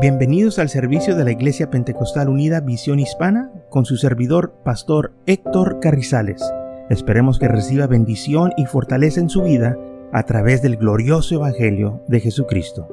Bienvenidos 0.00 0.60
al 0.60 0.68
servicio 0.68 1.16
de 1.16 1.24
la 1.24 1.32
Iglesia 1.32 1.70
Pentecostal 1.70 2.28
Unida 2.28 2.60
Visión 2.60 3.00
Hispana 3.00 3.50
con 3.68 3.84
su 3.84 3.96
servidor, 3.96 4.54
Pastor 4.64 5.12
Héctor 5.26 5.80
Carrizales. 5.80 6.40
Esperemos 6.88 7.40
que 7.40 7.48
reciba 7.48 7.88
bendición 7.88 8.52
y 8.56 8.66
fortaleza 8.66 9.18
en 9.18 9.28
su 9.28 9.42
vida 9.42 9.76
a 10.12 10.22
través 10.22 10.62
del 10.62 10.76
glorioso 10.76 11.34
Evangelio 11.34 12.00
de 12.06 12.20
Jesucristo. 12.20 12.86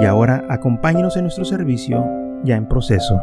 Y 0.00 0.06
ahora 0.06 0.46
acompáñenos 0.48 1.18
en 1.18 1.24
nuestro 1.24 1.44
servicio 1.44 2.02
ya 2.44 2.56
en 2.56 2.66
proceso. 2.66 3.20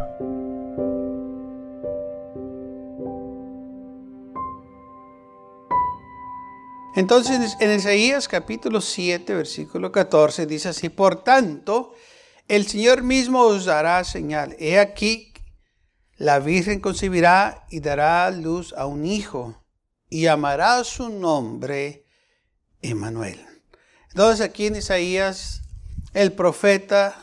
Entonces 6.95 7.57
en 7.59 7.71
Isaías 7.71 8.27
capítulo 8.27 8.81
7, 8.81 9.33
versículo 9.33 9.91
14 9.91 10.45
dice 10.45 10.69
así, 10.69 10.89
por 10.89 11.23
tanto, 11.23 11.93
el 12.47 12.67
Señor 12.67 13.03
mismo 13.03 13.41
os 13.41 13.65
dará 13.65 14.03
señal. 14.03 14.55
He 14.59 14.79
aquí, 14.79 15.33
la 16.17 16.39
Virgen 16.39 16.79
concebirá 16.79 17.65
y 17.69 17.79
dará 17.79 18.29
luz 18.31 18.73
a 18.77 18.85
un 18.85 19.05
hijo 19.05 19.63
y 20.09 20.23
llamará 20.23 20.83
su 20.83 21.09
nombre 21.09 22.05
Emmanuel. 22.81 23.45
Entonces 24.09 24.45
aquí 24.45 24.67
en 24.67 24.77
Isaías 24.77 25.61
el 26.13 26.31
profeta 26.31 27.15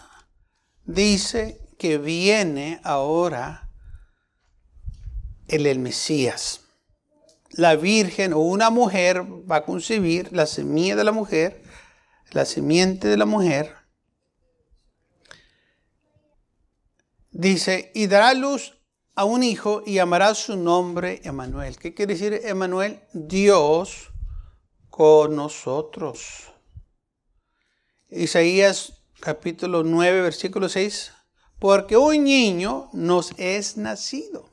dice 0.85 1.59
que 1.79 1.98
viene 1.98 2.81
ahora 2.83 3.70
el, 5.48 5.67
el 5.67 5.79
Mesías. 5.79 6.61
La 7.51 7.77
Virgen 7.77 8.33
o 8.33 8.41
una 8.41 8.70
mujer 8.70 9.23
va 9.51 9.57
a 9.57 9.65
concebir 9.65 10.33
la 10.33 10.47
semilla 10.47 10.97
de 10.97 11.05
la 11.05 11.12
mujer, 11.12 11.62
la 12.31 12.45
simiente 12.45 13.09
de 13.09 13.17
la 13.17 13.27
mujer, 13.27 13.82
Dice, 17.33 17.91
y 17.94 18.08
dará 18.08 18.34
luz 18.34 18.78
a 19.14 19.25
un 19.25 19.42
hijo 19.42 19.83
y 19.86 19.94
llamará 19.94 20.34
su 20.34 20.55
nombre 20.55 21.22
Emanuel. 21.25 21.78
¿Qué 21.78 21.94
quiere 21.94 22.12
decir 22.12 22.38
Emanuel? 22.44 23.00
Dios 23.14 24.11
con 24.91 25.34
nosotros. 25.34 26.53
Isaías 28.10 29.03
capítulo 29.19 29.83
9, 29.83 30.20
versículo 30.20 30.69
6. 30.69 31.12
Porque 31.58 31.97
un 31.97 32.25
niño 32.25 32.91
nos 32.92 33.33
es 33.38 33.78
nacido, 33.78 34.50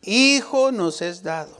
hijo 0.00 0.72
nos 0.72 1.02
es 1.02 1.22
dado, 1.22 1.56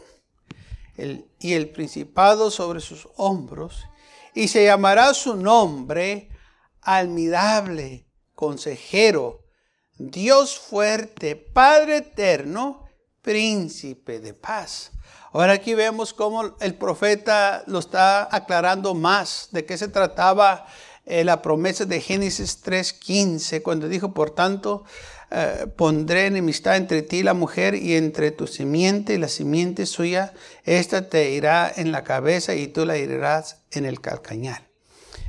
y 0.96 1.52
el 1.52 1.68
principado 1.68 2.50
sobre 2.50 2.80
sus 2.80 3.06
hombros, 3.16 3.84
y 4.34 4.48
se 4.48 4.64
llamará 4.64 5.14
su 5.14 5.36
nombre 5.36 6.30
admirable, 6.80 8.08
consejero, 8.34 9.45
Dios 9.98 10.58
fuerte, 10.58 11.36
Padre 11.36 11.98
eterno, 11.98 12.86
príncipe 13.22 14.20
de 14.20 14.34
paz. 14.34 14.92
Ahora 15.32 15.54
aquí 15.54 15.74
vemos 15.74 16.12
cómo 16.12 16.56
el 16.60 16.74
profeta 16.74 17.64
lo 17.66 17.78
está 17.78 18.28
aclarando 18.34 18.94
más 18.94 19.48
de 19.52 19.64
qué 19.64 19.78
se 19.78 19.88
trataba 19.88 20.66
eh, 21.06 21.24
la 21.24 21.40
promesa 21.40 21.84
de 21.84 22.00
Génesis 22.00 22.64
3.15, 22.64 23.62
cuando 23.62 23.88
dijo, 23.88 24.12
por 24.12 24.30
tanto, 24.30 24.84
eh, 25.30 25.66
pondré 25.76 26.26
enemistad 26.26 26.76
entre 26.76 27.02
ti 27.02 27.18
y 27.18 27.22
la 27.22 27.34
mujer 27.34 27.74
y 27.74 27.94
entre 27.94 28.32
tu 28.32 28.46
simiente 28.46 29.14
y 29.14 29.18
la 29.18 29.28
simiente 29.28 29.86
suya, 29.86 30.34
esta 30.64 31.08
te 31.08 31.30
irá 31.30 31.72
en 31.74 31.90
la 31.90 32.04
cabeza 32.04 32.54
y 32.54 32.68
tú 32.68 32.84
la 32.84 32.98
irás 32.98 33.62
en 33.70 33.86
el 33.86 34.00
calcañar. 34.00 34.68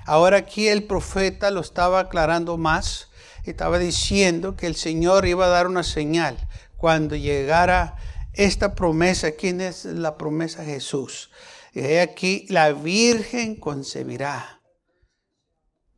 Ahora 0.05 0.37
aquí 0.37 0.67
el 0.67 0.83
profeta 0.85 1.51
lo 1.51 1.61
estaba 1.61 1.99
aclarando 1.99 2.57
más 2.57 3.09
estaba 3.51 3.79
diciendo 3.79 4.55
que 4.55 4.67
el 4.67 4.75
Señor 4.75 5.25
iba 5.25 5.45
a 5.45 5.49
dar 5.49 5.67
una 5.67 5.83
señal 5.83 6.37
cuando 6.77 7.15
llegara 7.15 7.95
esta 8.33 8.75
promesa. 8.75 9.31
¿Quién 9.31 9.61
es 9.61 9.85
la 9.85 10.17
promesa? 10.17 10.63
Jesús. 10.63 11.31
Y 11.73 11.97
aquí 11.97 12.45
la 12.49 12.71
Virgen 12.73 13.55
concebirá 13.55 14.61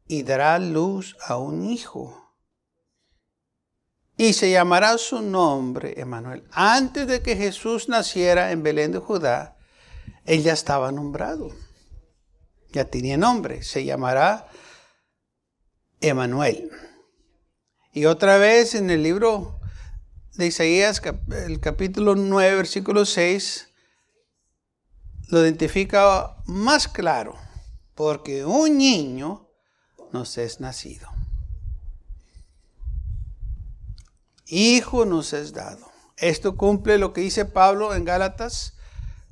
y 0.07 0.23
dará 0.23 0.59
luz 0.59 1.15
a 1.25 1.37
un 1.37 1.69
hijo. 1.69 2.35
Y 4.17 4.33
se 4.33 4.51
llamará 4.51 4.97
su 4.97 5.21
nombre 5.21 5.93
Emanuel. 5.97 6.43
Antes 6.51 7.07
de 7.07 7.21
que 7.21 7.37
Jesús 7.37 7.87
naciera 7.87 8.51
en 8.51 8.63
Belén 8.63 8.91
de 8.91 8.99
Judá, 8.99 9.57
él 10.25 10.43
ya 10.43 10.51
estaba 10.51 10.91
nombrado. 10.91 11.55
Ya 12.73 12.83
tenía 12.85 13.15
nombre. 13.15 13.63
Se 13.63 13.85
llamará 13.85 14.49
Emanuel. 16.01 16.69
Y 17.91 18.05
otra 18.05 18.37
vez 18.37 18.75
en 18.75 18.89
el 18.91 19.01
libro 19.01 19.59
de 20.35 20.47
Isaías, 20.47 21.01
el 21.47 21.59
capítulo 21.59 22.15
9, 22.15 22.55
versículo 22.55 23.05
6, 23.05 23.69
lo 25.29 25.41
identifica 25.43 26.37
más 26.45 26.87
claro, 26.87 27.35
porque 27.95 28.45
un 28.45 28.77
niño 28.77 29.47
nos 30.11 30.37
es 30.37 30.59
nacido. 30.59 31.09
Hijo 34.45 35.05
nos 35.05 35.33
es 35.33 35.53
dado. 35.53 35.91
Esto 36.17 36.57
cumple 36.57 36.97
lo 36.97 37.13
que 37.13 37.21
dice 37.21 37.45
Pablo 37.45 37.93
en 37.95 38.05
Gálatas 38.05 38.73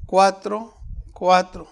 4, 0.06 0.74
4. 1.13 1.68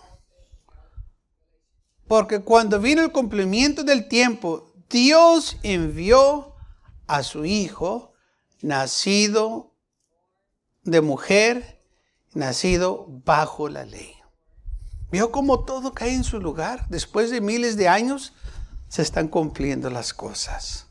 Porque 2.08 2.42
cuando 2.42 2.80
vino 2.80 3.02
el 3.02 3.12
cumplimiento 3.12 3.84
del 3.84 4.08
tiempo, 4.08 4.72
Dios 4.90 5.58
envió 5.64 6.55
a 7.08 7.24
su 7.24 7.46
hijo, 7.46 8.14
nacido 8.62 9.76
de 10.84 11.02
mujer, 11.02 11.82
nacido 12.34 13.06
bajo 13.26 13.70
la 13.70 13.86
ley. 13.86 14.16
¿Vio 15.12 15.32
cómo 15.32 15.64
todo 15.66 15.94
cae 15.94 16.14
en 16.14 16.24
su 16.24 16.40
lugar? 16.40 16.88
Después 16.90 17.32
de 17.32 17.42
miles 17.42 17.78
de 17.78 17.88
años 17.88 18.34
se 18.90 19.02
están 19.02 19.28
cumpliendo 19.28 19.90
las 19.90 20.14
cosas. 20.14 20.88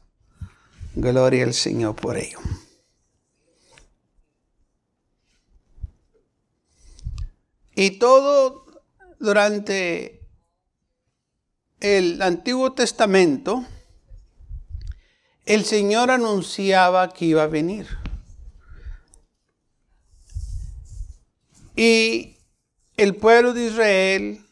Gloria 0.94 1.44
al 1.44 1.54
Señor 1.54 1.96
por 1.96 2.16
ello. 2.16 2.38
Y 7.74 7.98
todo 7.98 8.64
durante 9.18 10.28
el 11.80 12.22
Antiguo 12.22 12.72
Testamento, 12.72 13.66
el 15.46 15.64
Señor 15.64 16.10
anunciaba 16.10 17.12
que 17.12 17.26
iba 17.26 17.42
a 17.42 17.48
venir. 17.48 17.86
Y 21.76 22.38
el 22.96 23.16
pueblo 23.16 23.52
de 23.52 23.66
Israel 23.66 24.46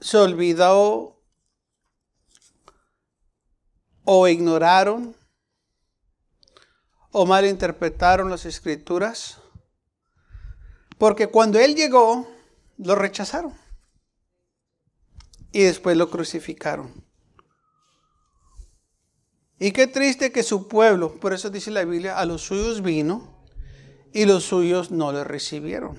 se 0.00 0.16
olvidó 0.16 1.20
o 4.04 4.28
ignoraron 4.28 5.16
o 7.10 7.26
malinterpretaron 7.26 8.28
las 8.30 8.44
escrituras, 8.44 9.38
porque 10.98 11.28
cuando 11.28 11.58
Él 11.58 11.74
llegó, 11.74 12.28
lo 12.76 12.94
rechazaron 12.94 13.56
y 15.52 15.62
después 15.62 15.96
lo 15.96 16.10
crucificaron. 16.10 17.07
Y 19.58 19.72
qué 19.72 19.86
triste 19.86 20.30
que 20.30 20.42
su 20.42 20.68
pueblo, 20.68 21.18
por 21.18 21.32
eso 21.32 21.50
dice 21.50 21.70
la 21.70 21.84
Biblia, 21.84 22.18
a 22.18 22.24
los 22.24 22.42
suyos 22.42 22.82
vino 22.82 23.44
y 24.12 24.24
los 24.24 24.44
suyos 24.44 24.90
no 24.90 25.12
le 25.12 25.24
recibieron. 25.24 25.98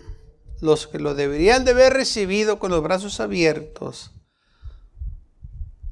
Los 0.61 0.87
que 0.87 0.99
lo 0.99 1.13
deberían 1.13 1.65
de 1.65 1.71
haber 1.71 1.93
recibido 1.93 2.59
con 2.59 2.71
los 2.71 2.81
brazos 2.81 3.19
abiertos, 3.19 4.11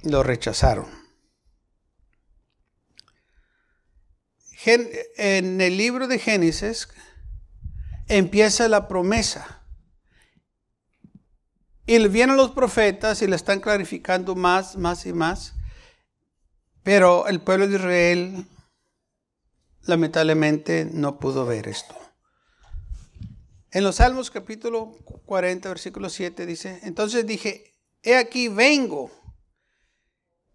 lo 0.03 0.23
rechazaron. 0.23 0.87
En 4.65 5.61
el 5.61 5.77
libro 5.77 6.07
de 6.07 6.19
Génesis 6.19 6.89
empieza 8.07 8.67
la 8.67 8.87
promesa. 8.87 9.63
Y 11.85 12.05
vienen 12.09 12.35
los 12.35 12.51
profetas 12.51 13.21
y 13.21 13.27
le 13.27 13.37
están 13.37 13.61
clarificando 13.61 14.35
más, 14.35 14.75
más 14.75 15.05
y 15.05 15.13
más. 15.13 15.53
Pero 16.87 17.27
el 17.27 17.41
pueblo 17.41 17.67
de 17.67 17.75
Israel 17.75 18.47
lamentablemente 19.81 20.87
no 20.89 21.19
pudo 21.19 21.45
ver 21.45 21.67
esto. 21.67 21.93
En 23.71 23.83
los 23.83 23.97
Salmos 23.97 24.31
capítulo 24.31 24.93
40, 25.25 25.67
versículo 25.67 26.09
7 26.09 26.45
dice, 26.45 26.79
entonces 26.83 27.27
dije, 27.27 27.73
he 28.03 28.15
aquí 28.15 28.47
vengo 28.47 29.11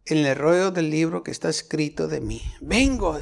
en 0.07 0.25
el 0.25 0.35
rollo 0.35 0.71
del 0.71 0.89
libro 0.89 1.23
que 1.23 1.33
está 1.33 1.51
escrito 1.51 2.09
de 2.09 2.23
mí. 2.23 2.41
Vengo. 2.63 3.21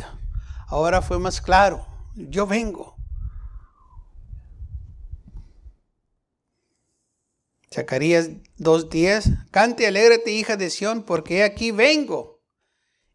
Ahora 0.68 1.02
fue 1.02 1.18
más 1.18 1.40
claro. 1.40 1.84
Yo 2.14 2.46
vengo. 2.46 2.94
Zacarías 7.74 8.30
2.10, 8.60 9.50
cante, 9.50 9.88
alégrate 9.88 10.30
hija 10.30 10.56
de 10.56 10.70
Sión, 10.70 11.02
porque 11.02 11.38
he 11.38 11.42
aquí 11.42 11.72
vengo 11.72 12.39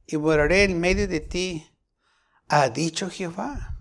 y 0.08 0.18
moraré 0.18 0.64
en 0.64 0.80
medio 0.80 1.08
de 1.08 1.20
ti, 1.20 1.70
ha 2.48 2.70
dicho 2.70 3.10
Jehová. 3.10 3.78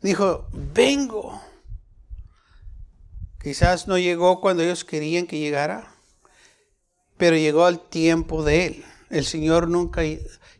Dijo, 0.00 0.48
vengo. 0.52 1.40
Quizás 3.40 3.86
no 3.86 3.98
llegó 3.98 4.40
cuando 4.40 4.62
ellos 4.62 4.84
querían 4.84 5.26
que 5.26 5.38
llegara, 5.38 5.94
pero 7.16 7.36
llegó 7.36 7.64
al 7.64 7.80
tiempo 7.80 8.42
de 8.42 8.66
Él. 8.66 8.84
El 9.10 9.24
Señor 9.24 9.68
nunca 9.68 10.02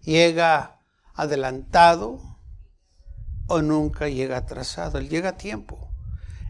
llega 0.03 0.81
adelantado 1.15 2.21
o 3.49 3.63
nunca 3.63 4.09
llega 4.09 4.37
atrasado. 4.37 4.99
Él 4.99 5.09
llega 5.09 5.31
a 5.31 5.37
tiempo. 5.37 5.91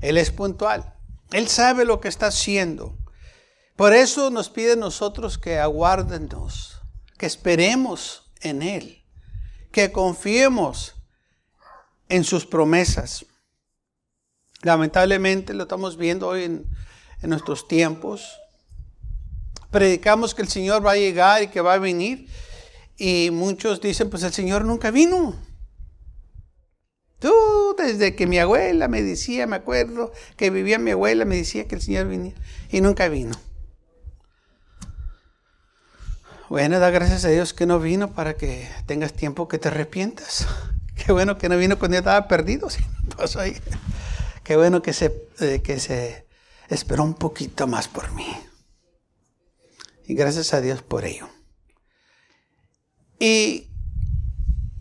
Él 0.00 0.18
es 0.18 0.30
puntual. 0.30 0.94
Él 1.32 1.48
sabe 1.48 1.84
lo 1.84 2.00
que 2.00 2.08
está 2.08 2.26
haciendo. 2.26 2.96
Por 3.76 3.92
eso 3.92 4.30
nos 4.30 4.48
pide 4.48 4.72
a 4.72 4.76
nosotros 4.76 5.38
que 5.38 5.58
aguárdenos, 5.58 6.75
que 7.16 7.26
esperemos 7.26 8.30
en 8.40 8.62
Él, 8.62 9.02
que 9.72 9.92
confiemos 9.92 10.94
en 12.08 12.24
sus 12.24 12.46
promesas. 12.46 13.26
Lamentablemente 14.62 15.54
lo 15.54 15.64
estamos 15.64 15.96
viendo 15.96 16.28
hoy 16.28 16.44
en, 16.44 16.66
en 17.22 17.30
nuestros 17.30 17.68
tiempos. 17.68 18.38
Predicamos 19.70 20.34
que 20.34 20.42
el 20.42 20.48
Señor 20.48 20.84
va 20.84 20.92
a 20.92 20.96
llegar 20.96 21.42
y 21.42 21.48
que 21.48 21.60
va 21.60 21.74
a 21.74 21.78
venir. 21.78 22.28
Y 22.96 23.30
muchos 23.30 23.80
dicen, 23.80 24.08
pues 24.08 24.22
el 24.22 24.32
Señor 24.32 24.64
nunca 24.64 24.90
vino. 24.90 25.34
Tú, 27.18 27.34
desde 27.78 28.14
que 28.14 28.26
mi 28.26 28.38
abuela 28.38 28.88
me 28.88 29.02
decía, 29.02 29.46
me 29.46 29.56
acuerdo 29.56 30.12
que 30.36 30.50
vivía 30.50 30.78
mi 30.78 30.90
abuela, 30.90 31.24
me 31.24 31.36
decía 31.36 31.66
que 31.66 31.74
el 31.74 31.82
Señor 31.82 32.08
venía 32.08 32.34
y 32.70 32.80
nunca 32.80 33.08
vino. 33.08 33.36
Bueno, 36.48 36.78
da 36.78 36.90
gracias 36.90 37.24
a 37.24 37.28
Dios 37.28 37.52
que 37.52 37.66
no 37.66 37.80
vino 37.80 38.12
para 38.12 38.36
que 38.36 38.68
tengas 38.86 39.12
tiempo 39.12 39.48
que 39.48 39.58
te 39.58 39.68
arrepientas. 39.68 40.46
Qué 40.94 41.12
bueno 41.12 41.38
que 41.38 41.48
no 41.48 41.56
vino 41.56 41.78
cuando 41.78 41.96
yo 41.96 41.98
estaba 41.98 42.28
perdido. 42.28 42.70
¿sí? 42.70 42.84
Pasó 43.16 43.40
ahí. 43.40 43.56
Qué 44.44 44.56
bueno 44.56 44.80
que 44.80 44.92
se, 44.92 45.28
eh, 45.40 45.60
que 45.62 45.80
se 45.80 46.24
esperó 46.68 47.02
un 47.02 47.14
poquito 47.14 47.66
más 47.66 47.88
por 47.88 48.12
mí. 48.12 48.28
Y 50.06 50.14
gracias 50.14 50.54
a 50.54 50.60
Dios 50.60 50.82
por 50.82 51.04
ello. 51.04 51.28
Y 53.18 53.68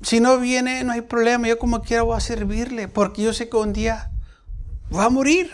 si 0.03 0.19
no 0.19 0.37
viene, 0.37 0.83
no 0.83 0.91
hay 0.91 1.01
problema. 1.01 1.47
Yo 1.47 1.57
como 1.57 1.81
quiera 1.81 2.03
voy 2.03 2.15
a 2.15 2.19
servirle, 2.19 2.87
porque 2.87 3.23
yo 3.23 3.33
sé 3.33 3.49
que 3.49 3.57
un 3.57 3.73
día 3.73 4.11
va 4.95 5.05
a 5.05 5.09
morir. 5.09 5.51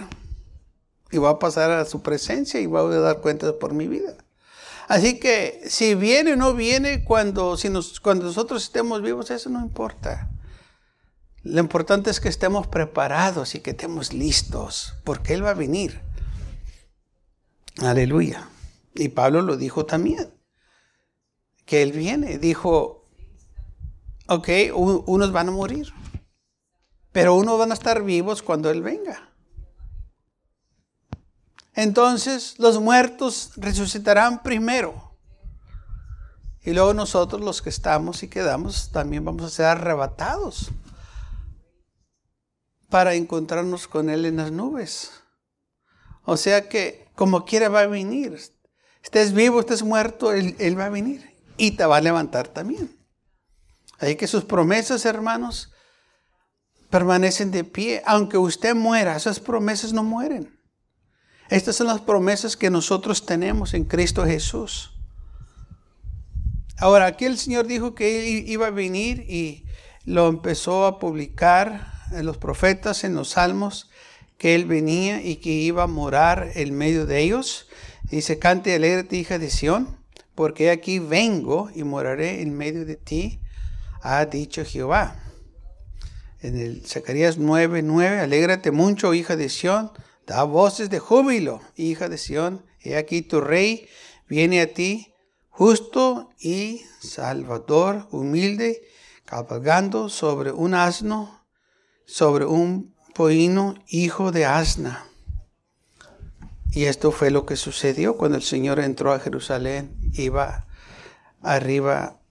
Y 1.09 1.19
va 1.19 1.29
a 1.29 1.39
pasar 1.39 1.71
a 1.71 1.85
su 1.85 2.01
presencia 2.01 2.59
y 2.59 2.65
va 2.65 2.81
a 2.81 2.87
dar 2.87 3.21
cuenta 3.21 3.57
por 3.57 3.73
mi 3.73 3.87
vida. 3.87 4.13
Así 4.91 5.21
que 5.21 5.61
si 5.67 5.95
viene 5.95 6.33
o 6.33 6.35
no 6.35 6.53
viene, 6.53 7.05
cuando, 7.05 7.55
si 7.55 7.69
nos, 7.69 8.01
cuando 8.01 8.25
nosotros 8.25 8.61
estemos 8.61 9.01
vivos, 9.01 9.31
eso 9.31 9.49
no 9.49 9.61
importa. 9.61 10.29
Lo 11.43 11.61
importante 11.61 12.09
es 12.09 12.19
que 12.19 12.27
estemos 12.27 12.67
preparados 12.67 13.55
y 13.55 13.61
que 13.61 13.69
estemos 13.69 14.11
listos, 14.11 14.95
porque 15.05 15.33
Él 15.33 15.45
va 15.45 15.51
a 15.51 15.53
venir. 15.53 16.01
Aleluya. 17.77 18.49
Y 18.93 19.07
Pablo 19.07 19.41
lo 19.41 19.55
dijo 19.55 19.85
también, 19.85 20.33
que 21.63 21.83
Él 21.83 21.93
viene. 21.93 22.37
Dijo, 22.37 23.07
ok, 24.27 24.49
unos 24.75 25.31
van 25.31 25.47
a 25.47 25.51
morir, 25.51 25.93
pero 27.13 27.35
unos 27.35 27.57
van 27.57 27.71
a 27.71 27.75
estar 27.75 28.03
vivos 28.03 28.41
cuando 28.41 28.69
Él 28.69 28.81
venga. 28.81 29.30
Entonces 31.81 32.59
los 32.59 32.79
muertos 32.79 33.53
resucitarán 33.55 34.43
primero. 34.43 35.17
Y 36.61 36.73
luego 36.73 36.93
nosotros 36.93 37.41
los 37.41 37.63
que 37.63 37.69
estamos 37.69 38.21
y 38.21 38.27
quedamos 38.27 38.91
también 38.91 39.25
vamos 39.25 39.45
a 39.45 39.49
ser 39.49 39.65
arrebatados 39.65 40.69
para 42.87 43.15
encontrarnos 43.15 43.87
con 43.87 44.11
Él 44.11 44.25
en 44.25 44.37
las 44.37 44.51
nubes. 44.51 45.09
O 46.23 46.37
sea 46.37 46.69
que 46.69 47.09
como 47.15 47.45
quiera 47.45 47.67
va 47.67 47.79
a 47.79 47.87
venir. 47.87 48.39
Estés 49.01 49.33
vivo, 49.33 49.59
estés 49.59 49.81
muerto, 49.81 50.33
Él, 50.33 50.79
va 50.79 50.85
a 50.85 50.89
venir. 50.89 51.35
Y 51.57 51.71
te 51.71 51.85
va 51.87 51.97
a 51.97 52.01
levantar 52.01 52.47
también. 52.47 52.95
Así 53.97 54.15
que 54.17 54.27
sus 54.27 54.45
promesas, 54.45 55.03
hermanos, 55.05 55.73
permanecen 56.91 57.49
de 57.49 57.63
pie. 57.63 58.03
Aunque 58.05 58.37
usted 58.37 58.75
muera, 58.75 59.15
esas 59.15 59.39
promesas 59.39 59.93
no 59.93 60.03
mueren. 60.03 60.60
Estas 61.51 61.75
son 61.75 61.87
las 61.87 61.99
promesas 61.99 62.55
que 62.55 62.69
nosotros 62.69 63.25
tenemos 63.25 63.73
en 63.73 63.83
Cristo 63.83 64.25
Jesús. 64.25 64.93
Ahora, 66.77 67.07
aquí 67.07 67.25
el 67.25 67.37
Señor 67.37 67.67
dijo 67.67 67.93
que 67.93 68.25
iba 68.47 68.67
a 68.67 68.71
venir 68.71 69.25
y 69.29 69.65
lo 70.05 70.29
empezó 70.29 70.85
a 70.85 70.97
publicar 70.97 71.91
en 72.13 72.25
los 72.25 72.37
profetas, 72.37 73.03
en 73.03 73.15
los 73.15 73.31
salmos, 73.31 73.89
que 74.37 74.55
Él 74.55 74.63
venía 74.63 75.21
y 75.21 75.35
que 75.35 75.49
iba 75.49 75.83
a 75.83 75.87
morar 75.87 76.51
en 76.55 76.73
medio 76.73 77.05
de 77.05 77.19
ellos. 77.19 77.67
Dice, 78.03 78.39
cante 78.39 78.69
y 78.69 78.75
alégrate, 78.75 79.17
hija 79.17 79.37
de 79.37 79.49
Sión, 79.49 79.97
porque 80.35 80.71
aquí 80.71 80.99
vengo 80.99 81.69
y 81.75 81.83
moraré 81.83 82.41
en 82.41 82.57
medio 82.57 82.85
de 82.85 82.95
ti, 82.95 83.41
ha 84.01 84.25
dicho 84.25 84.63
Jehová. 84.63 85.17
En 86.39 86.57
el 86.57 86.87
Zacarías 86.87 87.37
9, 87.37 87.81
9, 87.81 88.21
alégrate 88.21 88.71
mucho, 88.71 89.13
hija 89.13 89.35
de 89.35 89.49
Sión, 89.49 89.91
Da 90.31 90.45
voces 90.45 90.89
de 90.89 90.99
júbilo, 90.99 91.59
hija 91.75 92.07
de 92.07 92.17
Sión. 92.17 92.65
He 92.79 92.95
aquí 92.95 93.21
tu 93.21 93.41
rey 93.41 93.89
viene 94.29 94.61
a 94.61 94.73
ti, 94.73 95.13
justo 95.49 96.29
y 96.39 96.83
salvador, 97.01 98.07
humilde, 98.11 98.81
cabalgando 99.25 100.07
sobre 100.07 100.53
un 100.53 100.73
asno, 100.73 101.45
sobre 102.05 102.45
un 102.45 102.95
poino, 103.13 103.75
hijo 103.89 104.31
de 104.31 104.45
asna. 104.45 105.05
Y 106.71 106.85
esto 106.85 107.11
fue 107.11 107.29
lo 107.29 107.45
que 107.45 107.57
sucedió 107.57 108.15
cuando 108.15 108.37
el 108.37 108.43
Señor 108.43 108.79
entró 108.79 109.11
a 109.11 109.19
Jerusalén, 109.19 109.97
iba 110.13 110.65
arriba 111.41 112.21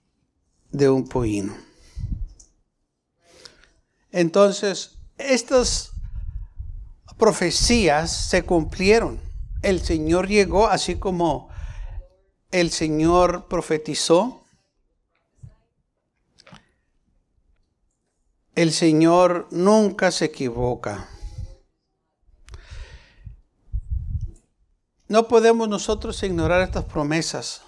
de 0.70 0.88
un 0.88 1.06
poino. 1.06 1.54
Entonces, 4.10 5.02
estos 5.18 5.99
profecías 7.20 8.10
se 8.10 8.42
cumplieron. 8.42 9.20
El 9.62 9.80
Señor 9.80 10.26
llegó 10.26 10.66
así 10.66 10.96
como 10.96 11.50
el 12.50 12.70
Señor 12.70 13.46
profetizó. 13.46 14.42
El 18.56 18.72
Señor 18.72 19.46
nunca 19.52 20.10
se 20.10 20.24
equivoca. 20.24 21.08
No 25.06 25.28
podemos 25.28 25.68
nosotros 25.68 26.22
ignorar 26.22 26.62
estas 26.62 26.84
promesas. 26.84 27.62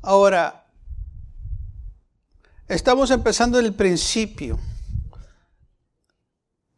Ahora, 0.00 0.66
estamos 2.68 3.10
empezando 3.10 3.58
el 3.58 3.74
principio 3.74 4.58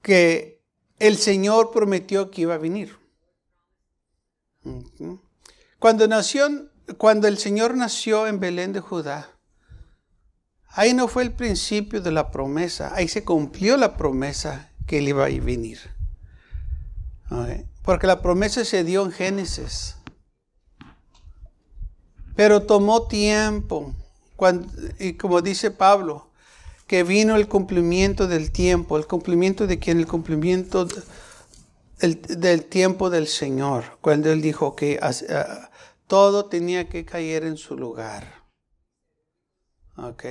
que 0.03 0.58
el 0.99 1.17
Señor 1.17 1.71
prometió 1.71 2.31
que 2.31 2.43
iba 2.43 2.55
a 2.55 2.59
venir. 2.59 2.97
Cuando 5.79 6.09
nació, 6.09 6.49
cuando 6.97 7.29
el 7.29 7.39
Señor 7.39 7.77
nació 7.77 8.27
en 8.27 8.41
Belén 8.41 8.73
de 8.73 8.81
Judá, 8.81 9.31
ahí 10.69 10.95
no 10.95 11.09
fue 11.09 11.23
el 11.23 11.33
principio 11.33 12.01
de 12.01 12.11
la 12.11 12.31
promesa, 12.31 12.93
ahí 12.95 13.09
se 13.09 13.25
cumplió 13.25 13.77
la 13.77 13.97
promesa 13.97 14.71
que 14.87 14.99
él 14.99 15.09
iba 15.09 15.25
a 15.25 15.29
venir. 15.29 15.79
Porque 17.83 18.07
la 18.07 18.21
promesa 18.21 18.65
se 18.65 18.85
dio 18.85 19.05
en 19.05 19.13
Génesis. 19.13 19.97
Pero 22.35 22.63
tomó 22.63 23.07
tiempo. 23.07 23.95
y 24.99 25.15
como 25.15 25.43
dice 25.43 25.71
Pablo, 25.71 26.28
que 26.89 27.05
vino 27.05 27.37
el 27.37 27.49
cumplimiento 27.49 28.27
del 28.27 28.51
tiempo, 28.51 28.97
el 28.97 29.07
cumplimiento 29.07 29.67
de 29.67 29.79
quien, 29.79 30.01
el 30.01 30.07
cumplimiento 30.07 30.89
del, 31.99 32.65
tiempo 32.65 33.11
del 33.11 33.27
Señor, 33.27 33.99
cuando 34.01 34.33
Él 34.33 34.41
dijo 34.41 34.75
que 34.75 34.99
ah, 35.03 35.71
todo 36.07 36.47
tenía 36.47 36.89
que 36.89 37.05
caer 37.05 37.45
en 37.45 37.59
su 37.59 37.77
lugar. 37.77 38.43
¿Ok? 39.99 40.25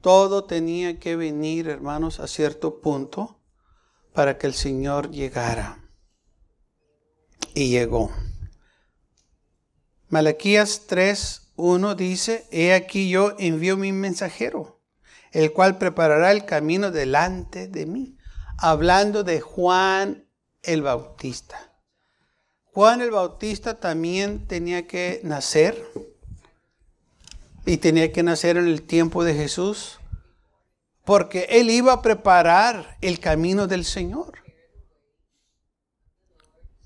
Todo 0.00 0.44
tenía 0.44 1.00
que 1.00 1.16
venir, 1.16 1.68
hermanos, 1.68 2.20
a 2.20 2.28
cierto 2.28 2.80
punto 2.80 3.40
para 4.12 4.38
que 4.38 4.46
el 4.46 4.54
Señor 4.54 5.10
llegara. 5.10 5.90
Y 7.54 7.70
llegó. 7.70 8.12
Malaquías 10.10 10.84
3, 10.86 11.54
1 11.56 11.94
dice, 11.96 12.46
He 12.52 12.72
aquí 12.72 13.10
yo 13.10 13.34
envío 13.38 13.76
mi 13.76 13.90
mensajero 13.90 14.77
el 15.32 15.52
cual 15.52 15.78
preparará 15.78 16.32
el 16.32 16.44
camino 16.44 16.90
delante 16.90 17.68
de 17.68 17.86
mí. 17.86 18.16
Hablando 18.58 19.24
de 19.24 19.40
Juan 19.40 20.26
el 20.62 20.82
Bautista. 20.82 21.72
Juan 22.64 23.00
el 23.00 23.10
Bautista 23.10 23.78
también 23.78 24.46
tenía 24.46 24.86
que 24.86 25.20
nacer 25.24 25.84
y 27.66 27.76
tenía 27.78 28.12
que 28.12 28.22
nacer 28.22 28.56
en 28.56 28.66
el 28.66 28.82
tiempo 28.82 29.24
de 29.24 29.34
Jesús, 29.34 29.98
porque 31.04 31.46
Él 31.50 31.70
iba 31.70 31.92
a 31.92 32.02
preparar 32.02 32.96
el 33.00 33.20
camino 33.20 33.66
del 33.66 33.84
Señor. 33.84 34.38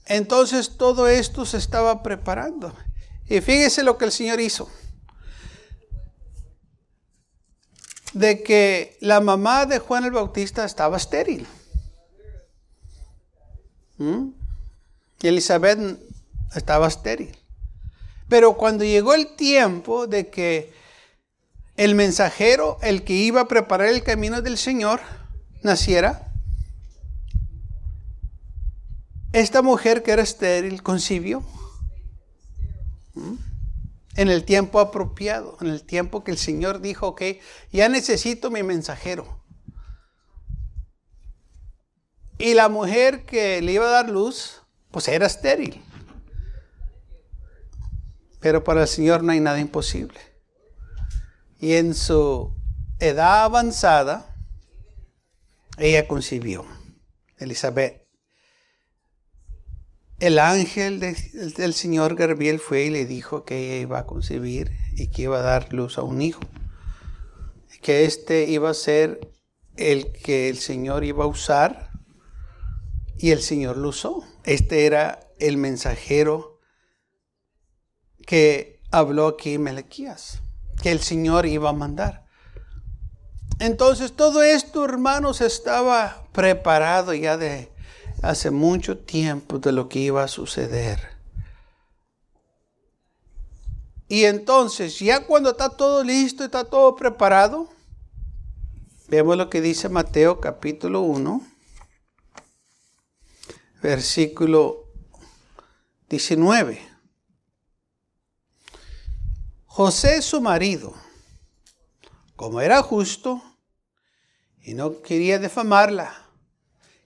Entonces 0.06 0.76
todo 0.76 1.08
esto 1.08 1.44
se 1.44 1.58
estaba 1.58 2.02
preparando. 2.02 2.74
Y 3.26 3.40
fíjese 3.40 3.82
lo 3.82 3.96
que 3.98 4.06
el 4.06 4.12
Señor 4.12 4.40
hizo. 4.40 4.68
De 8.12 8.42
que 8.42 8.96
la 9.00 9.20
mamá 9.20 9.66
de 9.66 9.78
Juan 9.78 10.04
el 10.04 10.10
Bautista 10.10 10.64
estaba 10.64 10.96
estéril. 10.96 11.46
¿Mm? 13.98 14.28
Y 15.22 15.28
Elizabeth 15.28 15.98
estaba 16.54 16.88
estéril. 16.88 17.36
Pero 18.28 18.56
cuando 18.56 18.84
llegó 18.84 19.14
el 19.14 19.34
tiempo 19.36 20.06
de 20.06 20.28
que 20.28 20.72
el 21.76 21.94
mensajero, 21.94 22.78
el 22.82 23.02
que 23.02 23.14
iba 23.14 23.42
a 23.42 23.48
preparar 23.48 23.88
el 23.88 24.02
camino 24.02 24.42
del 24.42 24.58
Señor, 24.58 25.00
naciera, 25.62 26.32
esta 29.32 29.62
mujer 29.62 30.02
que 30.02 30.12
era 30.12 30.22
estéril 30.22 30.82
concibió 30.82 31.42
en 34.16 34.28
el 34.28 34.44
tiempo 34.44 34.80
apropiado, 34.80 35.56
en 35.60 35.68
el 35.68 35.82
tiempo 35.82 36.22
que 36.24 36.30
el 36.30 36.38
Señor 36.38 36.80
dijo, 36.80 37.08
ok, 37.08 37.22
ya 37.72 37.88
necesito 37.88 38.50
mi 38.50 38.62
mensajero. 38.62 39.42
Y 42.38 42.54
la 42.54 42.68
mujer 42.68 43.24
que 43.24 43.62
le 43.62 43.72
iba 43.72 43.86
a 43.86 43.90
dar 43.90 44.10
luz, 44.10 44.62
pues 44.90 45.08
era 45.08 45.26
estéril. 45.26 45.82
Pero 48.40 48.64
para 48.64 48.82
el 48.82 48.88
Señor 48.88 49.22
no 49.22 49.32
hay 49.32 49.40
nada 49.40 49.60
imposible. 49.60 50.18
Y 51.60 51.74
en 51.74 51.94
su 51.94 52.52
edad 52.98 53.44
avanzada, 53.44 54.36
ella 55.78 56.08
concibió. 56.08 56.66
Elizabeth 57.38 58.01
el 60.22 60.38
ángel 60.38 61.00
del 61.00 61.74
Señor 61.74 62.14
Gabriel 62.14 62.60
fue 62.60 62.84
y 62.84 62.90
le 62.90 63.06
dijo 63.06 63.44
que 63.44 63.58
ella 63.58 63.82
iba 63.82 63.98
a 63.98 64.06
concebir 64.06 64.70
y 64.94 65.08
que 65.08 65.22
iba 65.22 65.40
a 65.40 65.42
dar 65.42 65.72
luz 65.72 65.98
a 65.98 66.02
un 66.02 66.22
hijo. 66.22 66.42
Que 67.80 68.04
este 68.04 68.44
iba 68.44 68.70
a 68.70 68.74
ser 68.74 69.32
el 69.76 70.12
que 70.12 70.48
el 70.48 70.58
Señor 70.58 71.02
iba 71.02 71.24
a 71.24 71.26
usar 71.26 71.90
y 73.18 73.32
el 73.32 73.42
Señor 73.42 73.76
lo 73.76 73.88
usó. 73.88 74.22
Este 74.44 74.86
era 74.86 75.18
el 75.40 75.56
mensajero 75.56 76.60
que 78.24 78.80
habló 78.92 79.26
aquí 79.26 79.58
Melequías, 79.58 80.40
que 80.80 80.92
el 80.92 81.00
Señor 81.00 81.46
iba 81.46 81.70
a 81.70 81.72
mandar. 81.72 82.26
Entonces 83.58 84.12
todo 84.12 84.44
esto, 84.44 84.84
hermanos, 84.84 85.40
estaba 85.40 86.28
preparado 86.30 87.12
ya 87.12 87.36
de 87.36 87.71
hace 88.22 88.52
mucho 88.52 88.96
tiempo 88.96 89.58
de 89.58 89.72
lo 89.72 89.88
que 89.88 89.98
iba 89.98 90.22
a 90.22 90.28
suceder. 90.28 91.10
Y 94.08 94.24
entonces, 94.24 94.98
ya 94.98 95.26
cuando 95.26 95.50
está 95.50 95.70
todo 95.70 96.04
listo, 96.04 96.44
está 96.44 96.64
todo 96.64 96.94
preparado, 96.94 97.68
vemos 99.08 99.36
lo 99.36 99.50
que 99.50 99.60
dice 99.60 99.88
Mateo 99.88 100.40
capítulo 100.40 101.00
1, 101.00 101.42
versículo 103.82 104.84
19. 106.08 106.80
José 109.64 110.20
su 110.22 110.40
marido, 110.40 110.94
como 112.36 112.60
era 112.60 112.82
justo 112.82 113.42
y 114.60 114.74
no 114.74 115.00
quería 115.00 115.38
defamarla, 115.38 116.21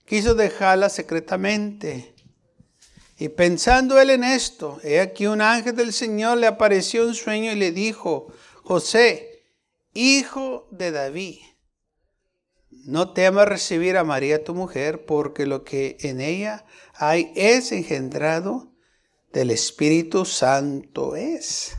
quiso 0.07 0.33
dejarla 0.33 0.89
secretamente. 0.89 2.15
Y 3.19 3.29
pensando 3.29 3.99
él 3.99 4.09
en 4.09 4.23
esto, 4.23 4.79
he 4.83 4.99
aquí 4.99 5.27
un 5.27 5.41
ángel 5.41 5.75
del 5.75 5.91
Señor 5.91 6.37
le 6.37 6.47
apareció 6.47 7.07
en 7.07 7.13
sueño 7.13 7.51
y 7.51 7.55
le 7.55 7.71
dijo, 7.71 8.27
José, 8.63 9.43
hijo 9.93 10.67
de 10.71 10.91
David, 10.91 11.39
no 12.69 13.11
temas 13.11 13.47
recibir 13.47 13.97
a 13.97 14.03
María 14.03 14.43
tu 14.43 14.53
mujer, 14.53 15.05
porque 15.05 15.45
lo 15.45 15.63
que 15.63 15.97
en 15.99 16.21
ella 16.21 16.65
hay 16.93 17.33
es 17.35 17.71
engendrado 17.71 18.71
del 19.33 19.51
Espíritu 19.51 20.23
Santo 20.25 21.15
es. 21.15 21.75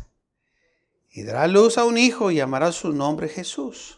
Y 1.10 1.22
dará 1.22 1.46
luz 1.46 1.78
a 1.78 1.84
un 1.84 1.96
hijo 1.96 2.30
y 2.30 2.36
llamará 2.36 2.72
su 2.72 2.92
nombre 2.92 3.28
Jesús 3.28 3.97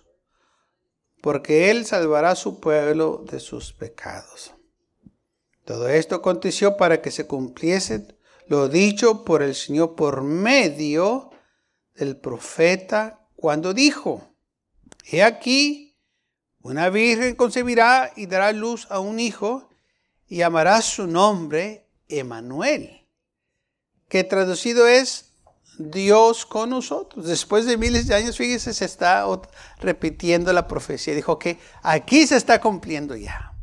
porque 1.21 1.71
Él 1.71 1.87
salvará 1.87 2.31
a 2.31 2.37
su 2.37 2.61
pueblo 2.61 3.25
de 3.31 3.41
sus 3.41 3.73
pecados. 3.73 4.55
Todo 5.65 5.89
esto 5.89 6.17
aconteció 6.17 6.77
para 6.77 7.03
que 7.03 7.11
se 7.11 7.27
cumpliese 7.27 8.17
lo 8.47 8.69
dicho 8.69 9.25
por 9.25 9.43
el 9.43 9.55
Señor 9.55 9.95
por 9.95 10.23
medio 10.23 11.31
del 11.95 12.17
profeta 12.17 13.21
cuando 13.37 13.75
dijo, 13.75 14.35
He 15.05 15.23
aquí, 15.23 15.97
una 16.61 16.91
virgen 16.91 17.37
concebirá 17.37 18.13
y 18.17 18.27
dará 18.27 18.53
luz 18.53 18.87
a 18.91 19.01
un 19.01 19.21
hijo 19.21 19.69
y 20.27 20.39
llamará 20.39 20.83
su 20.83 21.07
nombre 21.07 21.87
Emanuel, 22.09 23.07
que 24.09 24.25
traducido 24.25 24.87
es 24.89 25.30
Dios 25.81 26.45
con 26.45 26.71
nosotros. 26.71 27.27
Después 27.27 27.65
de 27.65 27.79
miles 27.79 28.07
de 28.07 28.15
años, 28.15 28.37
fíjese, 28.37 28.75
se 28.75 28.85
está 28.85 29.25
repitiendo 29.79 30.53
la 30.53 30.69
profecía. 30.69 31.15
Dijo 31.15 31.39
que 31.39 31.59
aquí 31.83 32.27
se 32.27 32.37
está 32.37 32.61
cumpliendo 32.61 33.17
ya. 33.17 33.55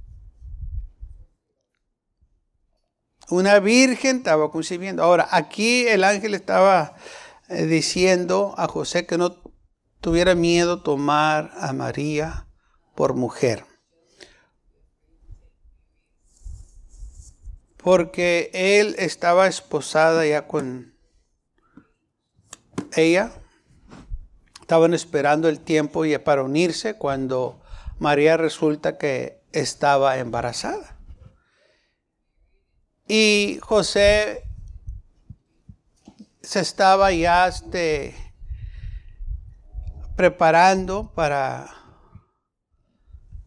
Una 3.29 3.59
virgen 3.59 4.17
estaba 4.17 4.49
concibiendo. 4.49 5.03
Ahora, 5.03 5.27
aquí 5.31 5.87
el 5.87 6.03
ángel 6.03 6.33
estaba 6.33 6.95
eh, 7.49 7.65
diciendo 7.65 8.55
a 8.57 8.67
José 8.67 9.05
que 9.05 9.17
no 9.17 9.35
tuviera 10.01 10.33
miedo 10.33 10.81
tomar 10.81 11.51
a 11.55 11.73
María 11.73 12.47
por 12.95 13.13
mujer. 13.13 13.65
Porque 17.75 18.49
él 18.53 18.95
estaba 18.97 19.47
esposada 19.47 20.25
ya 20.25 20.47
con 20.47 20.96
ella 22.97 23.31
estaban 24.61 24.93
esperando 24.93 25.47
el 25.47 25.59
tiempo 25.59 26.03
para 26.23 26.43
unirse 26.43 26.95
cuando 26.95 27.61
María 27.99 28.35
resulta 28.37 28.97
que 28.97 29.41
estaba 29.53 30.17
embarazada. 30.17 30.97
Y 33.07 33.59
José 33.61 34.43
se 36.41 36.59
estaba 36.59 37.11
ya 37.11 37.47
este, 37.47 38.13
preparando 40.17 41.13
para 41.13 41.69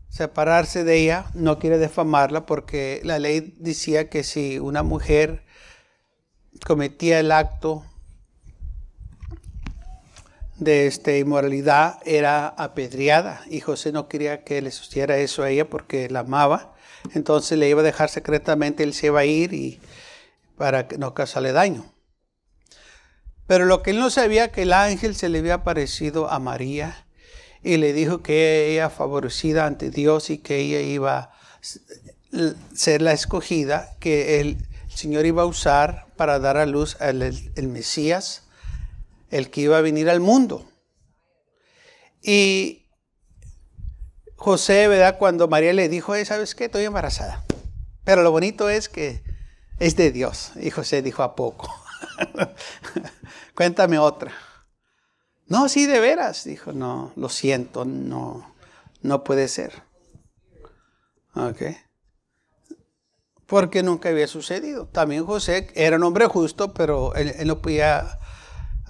separarse 0.09 0.85
de 0.85 1.03
ella. 1.03 1.27
No 1.35 1.59
quiere 1.59 1.77
defamarla 1.77 2.47
porque 2.47 3.03
la 3.05 3.19
ley 3.19 3.55
decía 3.59 4.09
que 4.09 4.25
si 4.25 4.59
una 4.59 4.83
mujer 4.83 5.45
cometía 6.67 7.21
el 7.21 7.33
acto 7.33 7.85
de 10.61 10.87
este, 10.87 11.19
inmoralidad 11.19 11.99
era 12.05 12.47
apedreada 12.49 13.43
y 13.49 13.61
José 13.61 13.93
no 13.93 14.09
quería 14.09 14.45
que 14.45 14.61
le 14.63 14.71
sucediera 14.71 15.17
eso 15.17 15.43
a 15.43 15.51
ella 15.51 15.69
porque 15.69 16.09
la 16.09 16.21
amaba. 16.21 16.75
Entonces 17.15 17.59
le 17.59 17.69
iba 17.69 17.81
a 17.81 17.85
dejar 17.85 18.11
secretamente, 18.11 18.85
él 18.85 18.93
se 18.93 19.07
iba 19.07 19.21
a 19.21 19.25
ir 19.25 19.55
y 19.55 19.81
para 20.57 20.87
que 20.87 20.99
no 20.99 21.15
causarle 21.15 21.53
daño. 21.53 21.91
Pero 23.47 23.65
lo 23.65 23.83
que 23.83 23.91
él 23.91 23.99
no 23.99 24.11
sabía 24.11 24.53
que 24.53 24.63
el 24.63 24.75
ángel 24.75 25.17
se 25.17 25.31
le 25.31 25.39
había 25.39 25.55
aparecido 25.55 26.31
a 26.31 26.39
María 26.39 27.07
y 27.63 27.79
le 27.79 27.95
dijo 27.95 28.23
que 28.23 28.71
ella 28.71 28.91
favorecida 28.91 29.67
ante 29.67 29.91
Dios 29.91 30.29
y 30.29 30.39
que 30.39 30.59
ella 30.59 30.81
iba 30.83 31.19
a 31.19 31.33
ser 32.75 33.03
la 33.03 33.13
escogida 33.13 33.97
que 33.99 34.41
el 34.41 34.59
Señor 34.95 35.25
iba 35.25 35.43
a 35.43 35.47
usar 35.47 36.07
para 36.17 36.39
dar 36.39 36.59
a 36.59 36.67
luz 36.67 37.01
al 37.01 37.23
el 37.23 37.69
Mesías 37.69 38.45
el 39.31 39.51
que 39.51 39.63
iba 39.63 39.79
a 39.79 39.83
venir 39.83 40.11
al 40.11 40.21
mundo. 40.21 40.69
Y 42.23 42.89
José, 44.37 44.89
¿verdad? 44.89 45.19
Cuando 45.19 45.49
María 45.49 45.73
le 45.73 45.89
dijo, 45.89 46.15
¿sabes 46.25 46.55
qué? 46.55 46.67
Estoy 46.67 46.85
embarazada. 46.85 47.45
Pero 48.05 48.23
lo 48.23 48.31
bonito 48.31 48.69
es 48.69 48.89
que 48.89 49.23
es 49.79 49.97
de 49.97 50.11
Dios. 50.11 50.53
Y 50.57 50.71
José 50.71 51.03
dijo, 51.03 51.23
¿a 51.23 51.35
poco? 51.35 51.69
Cuéntame 53.55 53.99
otra. 53.99 54.33
No, 55.47 55.69
sí, 55.69 55.87
de 55.87 56.01
veras. 56.01 56.45
Dijo, 56.45 56.73
no, 56.73 57.13
lo 57.17 57.29
siento, 57.29 57.85
no, 57.85 58.55
no 59.03 59.25
puede 59.25 59.49
ser. 59.49 59.83
Ok. 61.35 61.63
Porque 63.47 63.83
nunca 63.83 64.11
había 64.11 64.29
sucedido. 64.29 64.87
También 64.87 65.27
José 65.27 65.71
era 65.75 65.97
un 65.97 66.05
hombre 66.05 66.27
justo, 66.27 66.73
pero 66.73 67.15
él 67.15 67.35
no 67.47 67.61
podía 67.61 68.20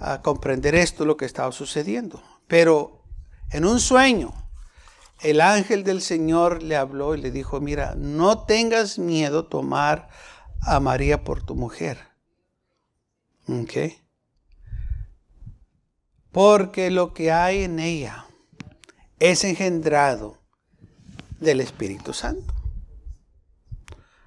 a 0.01 0.21
comprender 0.21 0.75
esto, 0.75 1.05
lo 1.05 1.15
que 1.15 1.25
estaba 1.25 1.51
sucediendo. 1.51 2.21
Pero 2.47 3.03
en 3.51 3.65
un 3.65 3.79
sueño, 3.79 4.33
el 5.21 5.39
ángel 5.39 5.83
del 5.83 6.01
Señor 6.01 6.63
le 6.63 6.75
habló 6.75 7.13
y 7.15 7.21
le 7.21 7.31
dijo, 7.31 7.61
mira, 7.61 7.93
no 7.95 8.45
tengas 8.45 8.97
miedo 8.97 9.45
tomar 9.45 10.09
a 10.61 10.79
María 10.79 11.23
por 11.23 11.43
tu 11.43 11.55
mujer. 11.55 11.99
¿Ok? 13.47 13.93
Porque 16.31 16.89
lo 16.89 17.13
que 17.13 17.31
hay 17.31 17.63
en 17.63 17.79
ella 17.79 18.25
es 19.19 19.43
engendrado 19.43 20.39
del 21.39 21.61
Espíritu 21.61 22.13
Santo. 22.13 22.53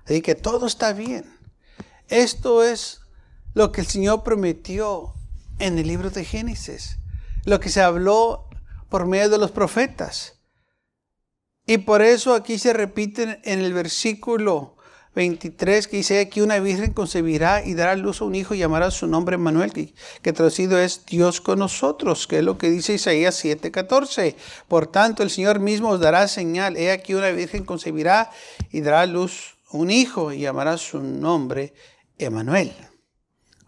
Así 0.05 0.23
que 0.23 0.35
todo 0.35 0.67
está 0.67 0.93
bien. 0.93 1.25
Esto 2.09 2.63
es 2.63 3.01
lo 3.55 3.73
que 3.73 3.81
el 3.81 3.87
Señor 3.87 4.23
prometió 4.23 5.15
en 5.59 5.79
el 5.79 5.87
libro 5.87 6.11
de 6.11 6.25
Génesis, 6.25 6.99
lo 7.45 7.61
que 7.61 7.69
se 7.69 7.83
habló 7.83 8.49
por 8.89 9.07
medio 9.07 9.29
de 9.29 9.39
los 9.39 9.51
profetas. 9.51 10.41
Y 11.67 11.79
por 11.79 12.03
eso 12.03 12.35
aquí 12.35 12.59
se 12.59 12.73
repite 12.73 13.41
en 13.45 13.61
el 13.61 13.73
versículo 13.73 14.77
23 15.15 15.89
que 15.89 15.99
dice 15.99 16.21
aquí 16.21 16.41
una 16.41 16.59
virgen 16.59 16.93
concebirá 16.93 17.65
y 17.65 17.75
dará 17.75 17.95
luz 17.95 18.21
a 18.21 18.25
un 18.25 18.35
hijo 18.35 18.55
y 18.55 18.59
llamará 18.59 18.91
su 18.91 19.07
nombre 19.07 19.39
Manuel, 19.39 19.73
que, 19.73 20.33
traducido 20.33 20.79
es 20.79 21.07
Dios 21.07 21.41
con 21.41 21.61
nosotros, 21.61 22.27
que 22.27 22.39
es 22.39 22.45
lo 22.45 22.59
que 22.59 22.71
dice 22.71 22.95
Isaías 22.95 23.43
7:14. 23.43 24.37
Por 24.69 24.89
tanto, 24.89 25.23
el 25.23 25.31
Señor 25.31 25.61
mismo 25.61 25.91
os 25.91 26.01
dará 26.01 26.27
señal. 26.29 26.77
He 26.77 26.91
aquí 26.91 27.15
una 27.15 27.31
virgen 27.31 27.65
concebirá 27.65 28.31
y 28.71 28.81
dará 28.81 29.07
luz 29.07 29.57
a 29.71 29.77
un 29.77 29.91
hijo 29.91 30.33
y 30.33 30.41
llamará 30.41 30.77
su 30.77 31.01
nombre 31.01 31.75
Emanuel. 32.19 32.73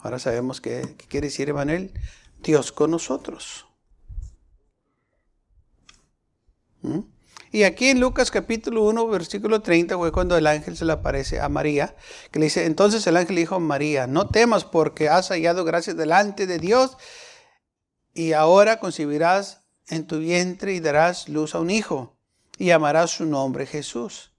Ahora 0.07 0.21
sabemos 0.21 0.61
qué, 0.61 0.95
quiere 1.09 1.27
decir 1.27 1.49
Emanuel. 1.49 1.93
Dios 2.41 2.71
con 2.71 2.93
nosotros. 2.93 3.67
¿Mm? 6.83 7.01
Y 7.51 7.65
aquí 7.65 7.89
en 7.89 7.99
Lucas 7.99 8.31
capítulo 8.31 8.85
1, 8.85 9.09
versículo 9.09 9.63
30, 9.63 9.97
fue 9.97 10.13
cuando 10.13 10.37
el 10.37 10.47
ángel 10.47 10.77
se 10.77 10.85
le 10.85 10.93
aparece 10.93 11.41
a 11.41 11.49
María, 11.49 11.97
que 12.31 12.39
le 12.39 12.45
dice, 12.45 12.67
entonces 12.67 13.05
el 13.09 13.17
ángel 13.17 13.35
dijo 13.35 13.57
a 13.57 13.59
María, 13.59 14.07
no 14.07 14.29
temas 14.29 14.65
porque 14.65 15.09
has 15.09 15.31
hallado 15.31 15.65
gracia 15.65 15.93
delante 15.93 16.47
de 16.47 16.61
Dios 16.61 16.97
y 18.15 18.33
ahora 18.33 18.79
concebirás 18.79 19.65
en 19.89 20.07
tu 20.07 20.21
vientre 20.21 20.73
y 20.73 20.79
darás 20.79 21.29
luz 21.29 21.57
a 21.57 21.59
un 21.59 21.71
hijo 21.71 22.17
y 22.59 22.67
llamarás 22.67 23.11
su 23.11 23.27
nombre 23.27 23.67
Jesús. 23.67 24.37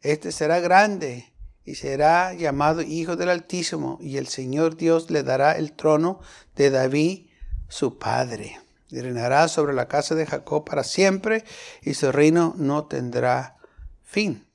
Este 0.00 0.30
será 0.30 0.60
grande 0.60 1.34
y 1.68 1.74
será 1.74 2.32
llamado 2.32 2.80
Hijo 2.80 3.14
del 3.16 3.28
Altísimo, 3.28 3.98
y 4.00 4.16
el 4.16 4.26
Señor 4.26 4.78
Dios 4.78 5.10
le 5.10 5.22
dará 5.22 5.52
el 5.52 5.72
trono 5.74 6.18
de 6.56 6.70
David, 6.70 7.26
su 7.68 7.98
padre. 7.98 8.58
Y 8.88 8.98
reinará 9.02 9.48
sobre 9.48 9.74
la 9.74 9.86
casa 9.86 10.14
de 10.14 10.24
Jacob 10.24 10.64
para 10.64 10.82
siempre, 10.82 11.44
y 11.82 11.92
su 11.92 12.10
reino 12.10 12.54
no 12.56 12.86
tendrá 12.86 13.58
fin. 14.02 14.46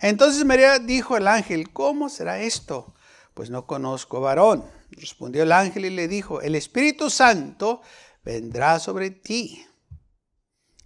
Entonces 0.00 0.44
María 0.44 0.80
dijo 0.80 1.14
al 1.14 1.28
ángel, 1.28 1.72
¿cómo 1.72 2.08
será 2.08 2.40
esto? 2.40 2.96
Pues 3.34 3.48
no 3.48 3.64
conozco 3.68 4.20
varón. 4.20 4.64
Respondió 4.90 5.44
el 5.44 5.52
ángel 5.52 5.84
y 5.84 5.90
le 5.90 6.08
dijo, 6.08 6.40
el 6.40 6.56
Espíritu 6.56 7.10
Santo 7.10 7.80
vendrá 8.24 8.80
sobre 8.80 9.10
ti, 9.10 9.64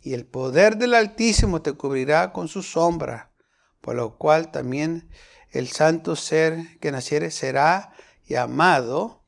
y 0.03 0.13
el 0.13 0.27
poder 0.27 0.77
del 0.77 0.93
Altísimo 0.93 1.63
te 1.63 1.73
cubrirá 1.73 2.35
con 2.35 2.49
su 2.49 2.63
sombra, 2.63 3.33
por 3.81 3.95
lo 3.95 4.19
cual 4.19 4.51
también 4.51 5.09
el 5.51 5.69
santo 5.69 6.17
ser 6.17 6.79
que 6.79 6.93
naciere 6.93 7.31
será 7.31 7.93
llamado 8.27 9.25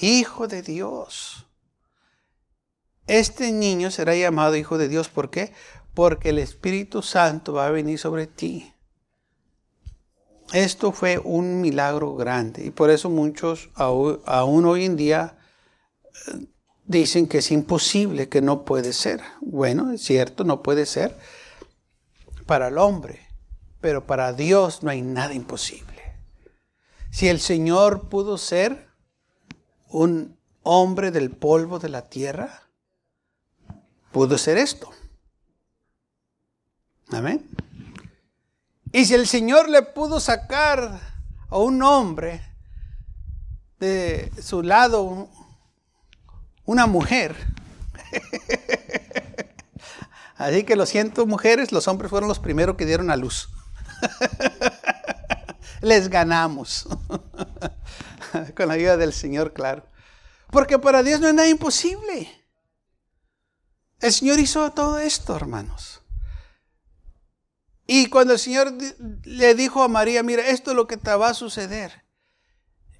Hijo 0.00 0.48
de 0.48 0.62
Dios. 0.62 1.46
Este 3.06 3.52
niño 3.52 3.90
será 3.90 4.14
llamado 4.14 4.56
Hijo 4.56 4.78
de 4.78 4.88
Dios. 4.88 5.08
¿Por 5.08 5.30
qué? 5.30 5.52
Porque 5.94 6.30
el 6.30 6.38
Espíritu 6.38 7.02
Santo 7.02 7.54
va 7.54 7.66
a 7.66 7.70
venir 7.70 7.98
sobre 7.98 8.26
ti. 8.26 8.72
Esto 10.52 10.92
fue 10.92 11.18
un 11.18 11.60
milagro 11.60 12.14
grande 12.14 12.64
y 12.66 12.70
por 12.70 12.90
eso 12.90 13.08
muchos 13.08 13.70
aún 13.74 14.66
hoy 14.66 14.84
en 14.84 14.96
día 14.96 15.38
eh, 16.28 16.46
dicen 16.84 17.26
que 17.26 17.38
es 17.38 17.50
imposible, 17.50 18.28
que 18.28 18.42
no 18.42 18.64
puede 18.64 18.92
ser. 18.92 19.22
Bueno, 19.40 19.90
es 19.90 20.02
cierto, 20.02 20.44
no 20.44 20.62
puede 20.62 20.84
ser 20.84 21.16
para 22.46 22.68
el 22.68 22.76
hombre 22.76 23.23
pero 23.84 24.06
para 24.06 24.32
Dios 24.32 24.82
no 24.82 24.88
hay 24.88 25.02
nada 25.02 25.34
imposible. 25.34 26.16
Si 27.10 27.28
el 27.28 27.38
Señor 27.38 28.08
pudo 28.08 28.38
ser 28.38 28.88
un 29.90 30.38
hombre 30.62 31.10
del 31.10 31.30
polvo 31.30 31.78
de 31.78 31.90
la 31.90 32.08
tierra, 32.08 32.62
pudo 34.10 34.38
ser 34.38 34.56
esto. 34.56 34.90
Amén. 37.10 37.46
Y 38.90 39.04
si 39.04 39.12
el 39.12 39.26
Señor 39.26 39.68
le 39.68 39.82
pudo 39.82 40.18
sacar 40.18 40.98
a 41.50 41.58
un 41.58 41.82
hombre 41.82 42.40
de 43.80 44.32
su 44.40 44.62
lado 44.62 45.28
una 46.64 46.86
mujer, 46.86 47.36
así 50.36 50.64
que 50.64 50.74
lo 50.74 50.86
siento 50.86 51.26
mujeres, 51.26 51.70
los 51.70 51.86
hombres 51.86 52.08
fueron 52.08 52.30
los 52.30 52.38
primeros 52.38 52.76
que 52.76 52.86
dieron 52.86 53.10
a 53.10 53.16
luz. 53.16 53.50
Les 55.80 56.08
ganamos. 56.08 56.88
Con 58.56 58.68
la 58.68 58.74
ayuda 58.74 58.96
del 58.96 59.12
Señor, 59.12 59.52
claro. 59.52 59.86
Porque 60.50 60.78
para 60.78 61.02
Dios 61.02 61.20
no 61.20 61.28
es 61.28 61.34
nada 61.34 61.48
imposible. 61.48 62.28
El 64.00 64.12
Señor 64.12 64.38
hizo 64.38 64.70
todo 64.72 64.98
esto, 64.98 65.34
hermanos. 65.34 66.02
Y 67.86 68.06
cuando 68.06 68.32
el 68.32 68.38
Señor 68.38 68.72
le 69.24 69.54
dijo 69.54 69.82
a 69.82 69.88
María, 69.88 70.22
mira, 70.22 70.46
esto 70.48 70.70
es 70.70 70.76
lo 70.76 70.86
que 70.86 70.96
te 70.96 71.14
va 71.14 71.30
a 71.30 71.34
suceder. 71.34 72.04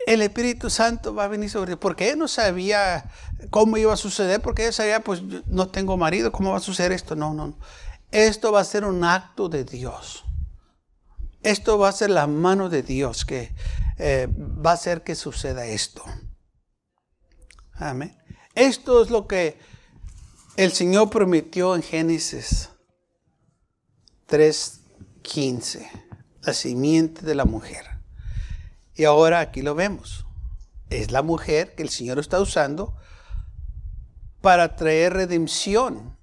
El 0.06 0.20
Espíritu 0.20 0.68
Santo 0.68 1.14
va 1.14 1.24
a 1.24 1.28
venir 1.28 1.48
sobre 1.48 1.72
ti. 1.72 1.78
Porque 1.80 2.10
él 2.10 2.18
no 2.18 2.28
sabía 2.28 3.10
cómo 3.50 3.76
iba 3.78 3.92
a 3.92 3.96
suceder, 3.96 4.42
porque 4.42 4.66
él 4.66 4.72
sabía, 4.72 5.00
pues 5.00 5.22
no 5.46 5.68
tengo 5.68 5.96
marido, 5.96 6.32
¿cómo 6.32 6.52
va 6.52 6.58
a 6.58 6.60
suceder 6.60 6.92
esto? 6.92 7.16
No, 7.16 7.32
no. 7.32 7.56
Esto 8.10 8.52
va 8.52 8.60
a 8.60 8.64
ser 8.64 8.84
un 8.84 9.04
acto 9.04 9.48
de 9.48 9.64
Dios. 9.64 10.24
Esto 11.44 11.78
va 11.78 11.90
a 11.90 11.92
ser 11.92 12.08
la 12.08 12.26
mano 12.26 12.70
de 12.70 12.82
Dios 12.82 13.26
que 13.26 13.54
eh, 13.98 14.28
va 14.34 14.70
a 14.70 14.74
hacer 14.74 15.04
que 15.04 15.14
suceda 15.14 15.66
esto. 15.66 16.02
Amén. 17.74 18.16
Esto 18.54 19.02
es 19.02 19.10
lo 19.10 19.26
que 19.26 19.58
el 20.56 20.72
Señor 20.72 21.10
prometió 21.10 21.74
en 21.74 21.82
Génesis 21.82 22.70
3:15, 24.26 25.86
la 26.40 26.54
simiente 26.54 27.26
de 27.26 27.34
la 27.34 27.44
mujer. 27.44 27.84
Y 28.94 29.04
ahora 29.04 29.40
aquí 29.40 29.60
lo 29.60 29.74
vemos. 29.74 30.24
Es 30.88 31.10
la 31.10 31.22
mujer 31.22 31.74
que 31.74 31.82
el 31.82 31.90
Señor 31.90 32.18
está 32.18 32.40
usando 32.40 32.96
para 34.40 34.76
traer 34.76 35.12
redención 35.12 36.16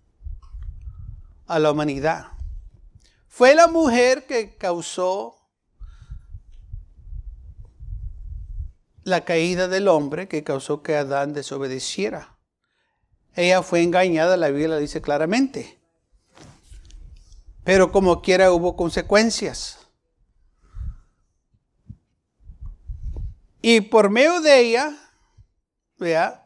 a 1.45 1.60
la 1.60 1.71
humanidad. 1.71 2.31
Fue 3.41 3.56
la 3.56 3.65
mujer 3.65 4.27
que 4.27 4.56
causó 4.56 5.36
la 9.04 9.25
caída 9.25 9.67
del 9.67 9.88
hombre, 9.88 10.27
que 10.27 10.43
causó 10.43 10.84
que 10.84 10.95
Adán 10.95 11.34
desobedeciera. 11.34 12.38
Ella 13.34 13.63
fue 13.63 13.82
engañada, 13.82 14.38
la 14.38 14.49
Biblia 14.49 14.77
dice 14.77 15.01
claramente. 15.01 15.80
Pero 17.63 17.91
como 17.91 18.21
quiera 18.21 18.51
hubo 18.51 18.75
consecuencias. 18.75 19.88
Y 23.60 23.82
por 23.82 24.12
medio 24.12 24.39
de 24.41 24.60
ella, 24.60 24.95
vea, 25.97 26.40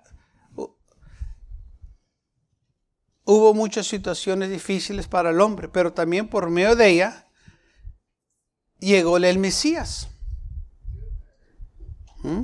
hubo 3.25 3.53
muchas 3.53 3.87
situaciones 3.87 4.49
difíciles 4.49 5.07
para 5.07 5.31
el 5.31 5.41
hombre, 5.41 5.67
pero 5.67 5.91
también 5.91 6.29
por 6.29 6.49
medio 6.49 6.75
de 6.75 6.89
ella 6.89 7.27
llegó 8.79 9.17
el 9.17 9.39
Mesías. 9.39 10.07
¿Mm? 12.21 12.43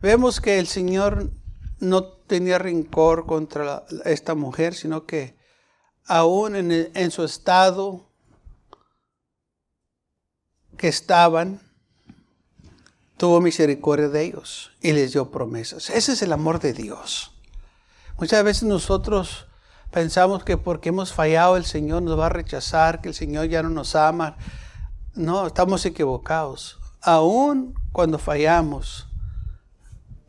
Vemos 0.00 0.40
que 0.40 0.58
el 0.58 0.66
Señor 0.66 1.30
no 1.78 2.04
tenía 2.04 2.58
rencor 2.58 3.26
contra 3.26 3.86
esta 4.04 4.34
mujer, 4.34 4.74
sino 4.74 5.06
que 5.06 5.36
aún 6.04 6.56
en, 6.56 6.70
en 6.72 7.10
su 7.10 7.24
estado 7.24 8.08
que 10.76 10.88
estaban, 10.88 11.60
tuvo 13.16 13.40
misericordia 13.40 14.08
de 14.08 14.24
ellos 14.24 14.72
y 14.80 14.92
les 14.92 15.12
dio 15.12 15.30
promesas. 15.30 15.90
Ese 15.90 16.12
es 16.12 16.22
el 16.22 16.32
amor 16.32 16.60
de 16.60 16.72
Dios. 16.72 17.35
Muchas 18.18 18.42
veces 18.44 18.62
nosotros 18.62 19.46
pensamos 19.90 20.42
que 20.42 20.56
porque 20.56 20.88
hemos 20.88 21.12
fallado 21.12 21.56
el 21.56 21.64
Señor 21.66 22.02
nos 22.02 22.18
va 22.18 22.26
a 22.26 22.30
rechazar, 22.30 23.00
que 23.00 23.08
el 23.08 23.14
Señor 23.14 23.46
ya 23.46 23.62
no 23.62 23.68
nos 23.68 23.94
ama. 23.94 24.36
No, 25.14 25.46
estamos 25.46 25.84
equivocados. 25.84 26.78
Aún 27.02 27.74
cuando 27.92 28.18
fallamos, 28.18 29.08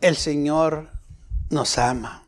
el 0.02 0.16
Señor 0.16 0.90
nos 1.50 1.78
ama, 1.78 2.28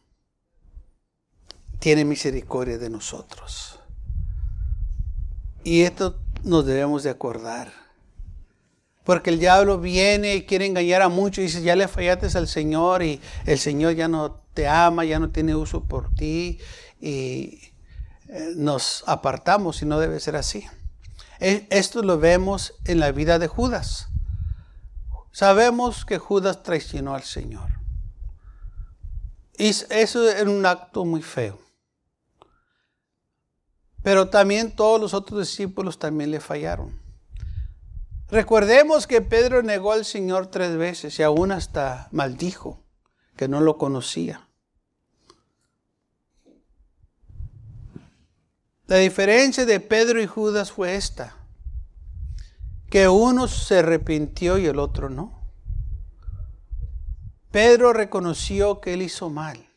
tiene 1.79 2.05
misericordia 2.05 2.77
de 2.77 2.89
nosotros. 2.89 3.79
Y 5.63 5.81
esto 5.81 6.19
nos 6.43 6.65
debemos 6.65 7.03
de 7.03 7.09
acordar. 7.09 7.78
Porque 9.09 9.31
el 9.31 9.39
diablo 9.39 9.79
viene 9.79 10.35
y 10.35 10.45
quiere 10.45 10.67
engañar 10.67 11.01
a 11.01 11.09
muchos 11.09 11.39
y 11.39 11.47
dice, 11.47 11.63
ya 11.63 11.75
le 11.75 11.87
fallaste 11.87 12.27
al 12.37 12.47
Señor 12.47 13.01
y 13.01 13.19
el 13.47 13.57
Señor 13.57 13.95
ya 13.95 14.07
no 14.07 14.43
te 14.53 14.67
ama, 14.67 15.03
ya 15.03 15.17
no 15.17 15.31
tiene 15.31 15.55
uso 15.55 15.83
por 15.83 16.13
ti 16.13 16.59
y 17.01 17.59
eh, 18.27 18.53
nos 18.55 19.03
apartamos 19.07 19.81
y 19.81 19.87
no 19.87 19.99
debe 19.99 20.19
ser 20.19 20.35
así. 20.35 20.67
E, 21.39 21.65
esto 21.71 22.03
lo 22.03 22.19
vemos 22.19 22.75
en 22.85 22.99
la 22.99 23.11
vida 23.11 23.39
de 23.39 23.47
Judas. 23.47 24.09
Sabemos 25.31 26.05
que 26.05 26.19
Judas 26.19 26.61
traicionó 26.61 27.15
al 27.15 27.23
Señor. 27.23 27.79
Y 29.57 29.69
eso 29.69 30.29
es 30.29 30.43
un 30.43 30.63
acto 30.67 31.03
muy 31.03 31.23
feo. 31.23 31.59
Pero 34.03 34.29
también 34.29 34.75
todos 34.75 35.01
los 35.01 35.15
otros 35.15 35.39
discípulos 35.39 35.97
también 35.97 36.29
le 36.29 36.39
fallaron. 36.39 37.08
Recordemos 38.31 39.07
que 39.07 39.21
Pedro 39.21 39.63
negó 39.63 39.91
al 39.91 40.05
Señor 40.05 40.47
tres 40.47 40.77
veces 40.77 41.17
y 41.17 41.23
aún 41.23 41.51
hasta 41.51 42.09
maldijo 42.11 42.83
que 43.35 43.47
no 43.47 43.59
lo 43.59 43.77
conocía. 43.77 44.47
La 48.85 48.97
diferencia 48.97 49.65
de 49.65 49.79
Pedro 49.79 50.21
y 50.21 50.27
Judas 50.27 50.71
fue 50.71 50.95
esta, 50.95 51.35
que 52.89 53.07
uno 53.07 53.47
se 53.47 53.79
arrepintió 53.79 54.57
y 54.57 54.65
el 54.67 54.79
otro 54.79 55.09
no. 55.09 55.39
Pedro 57.51 57.93
reconoció 57.93 58.79
que 58.79 58.93
él 58.93 59.01
hizo 59.01 59.29
mal. 59.29 59.69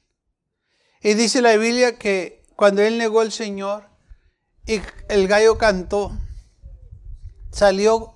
Y 1.01 1.15
dice 1.15 1.41
la 1.41 1.57
Biblia 1.57 1.99
que 1.99 2.43
cuando 2.55 2.83
él 2.83 2.99
negó 2.99 3.21
al 3.21 3.33
Señor 3.33 3.89
y 4.67 4.81
el 5.09 5.27
gallo 5.27 5.57
cantó, 5.57 6.13
salió 7.51 8.15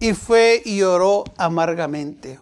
y 0.00 0.14
fue 0.14 0.62
y 0.64 0.78
lloró 0.78 1.24
amargamente. 1.36 2.40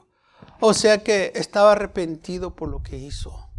O 0.61 0.73
sea 0.73 1.03
que 1.03 1.33
estaba 1.35 1.73
arrepentido 1.73 2.55
por 2.55 2.68
lo 2.68 2.83
que 2.83 2.97
hizo. 2.97 3.51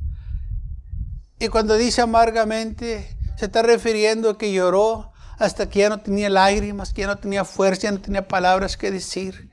Y 1.37 1.49
cuando 1.49 1.75
dice 1.75 2.01
amargamente, 2.01 3.15
se 3.37 3.45
está 3.45 3.61
refiriendo 3.61 4.31
a 4.31 4.37
que 4.37 4.51
lloró 4.51 5.11
hasta 5.37 5.69
que 5.69 5.79
ya 5.79 5.89
no 5.89 6.01
tenía 6.01 6.29
lágrimas, 6.29 6.93
que 6.93 7.01
ya 7.01 7.07
no 7.07 7.17
tenía 7.17 7.45
fuerza, 7.45 7.83
ya 7.83 7.91
no 7.91 8.01
tenía 8.01 8.27
palabras 8.27 8.75
que 8.75 8.91
decir, 8.91 9.51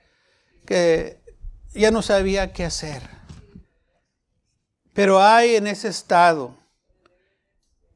que 0.65 1.21
ya 1.75 1.91
no 1.91 2.03
sabía 2.03 2.53
qué 2.53 2.65
hacer. 2.65 3.03
Pero 4.93 5.23
hay 5.23 5.57
en 5.57 5.67
ese 5.67 5.89
estado, 5.89 6.57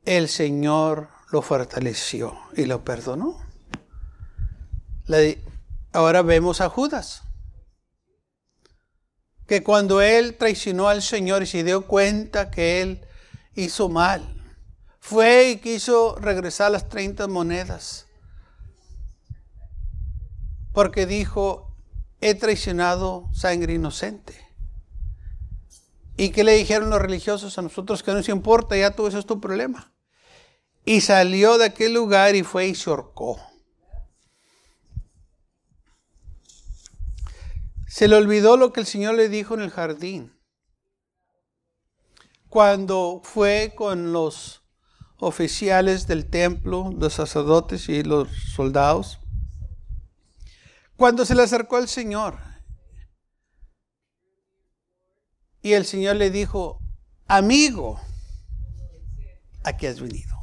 el 0.04 0.28
Señor 0.28 1.08
lo 1.32 1.42
fortaleció 1.42 2.38
y 2.56 2.66
lo 2.66 2.84
perdonó. 2.84 3.38
Ahora 5.92 6.22
vemos 6.22 6.60
a 6.60 6.68
Judas, 6.68 7.22
que 9.48 9.64
cuando 9.64 10.00
él 10.00 10.36
traicionó 10.36 10.88
al 10.88 11.02
Señor 11.02 11.42
y 11.42 11.46
se 11.46 11.64
dio 11.64 11.86
cuenta 11.88 12.50
que 12.50 12.80
él 12.82 13.00
hizo 13.56 13.88
mal, 13.88 14.40
fue 15.00 15.50
y 15.50 15.56
quiso 15.56 16.14
regresar 16.16 16.70
las 16.70 16.88
30 16.88 17.26
monedas, 17.26 18.06
porque 20.72 21.06
dijo, 21.06 21.74
he 22.20 22.36
traicionado 22.36 23.28
sangre 23.32 23.74
inocente. 23.74 24.38
¿Y 26.16 26.30
qué 26.30 26.44
le 26.44 26.52
dijeron 26.52 26.90
los 26.90 27.00
religiosos 27.00 27.58
a 27.58 27.62
nosotros? 27.62 28.04
Que 28.04 28.12
no 28.12 28.18
nos 28.18 28.28
importa, 28.28 28.76
ya 28.76 28.92
tú 28.92 29.08
eso 29.08 29.18
es 29.18 29.26
tu 29.26 29.40
problema. 29.40 29.92
Y 30.84 31.00
salió 31.00 31.58
de 31.58 31.64
aquel 31.64 31.94
lugar 31.94 32.36
y 32.36 32.44
fue 32.44 32.68
y 32.68 32.74
se 32.76 32.90
ahorcó. 32.90 33.40
Se 37.90 38.06
le 38.06 38.14
olvidó 38.14 38.56
lo 38.56 38.72
que 38.72 38.78
el 38.78 38.86
Señor 38.86 39.16
le 39.16 39.28
dijo 39.28 39.54
en 39.54 39.62
el 39.62 39.70
jardín. 39.70 40.32
Cuando 42.48 43.20
fue 43.24 43.72
con 43.76 44.12
los 44.12 44.62
oficiales 45.18 46.06
del 46.06 46.30
templo, 46.30 46.94
los 46.96 47.14
sacerdotes 47.14 47.88
y 47.88 48.04
los 48.04 48.28
soldados. 48.54 49.18
Cuando 50.96 51.26
se 51.26 51.34
le 51.34 51.42
acercó 51.42 51.78
al 51.78 51.88
Señor. 51.88 52.38
Y 55.60 55.72
el 55.72 55.84
Señor 55.84 56.14
le 56.14 56.30
dijo, 56.30 56.78
amigo, 57.26 58.00
aquí 59.64 59.88
has 59.88 60.00
venido. 60.00 60.36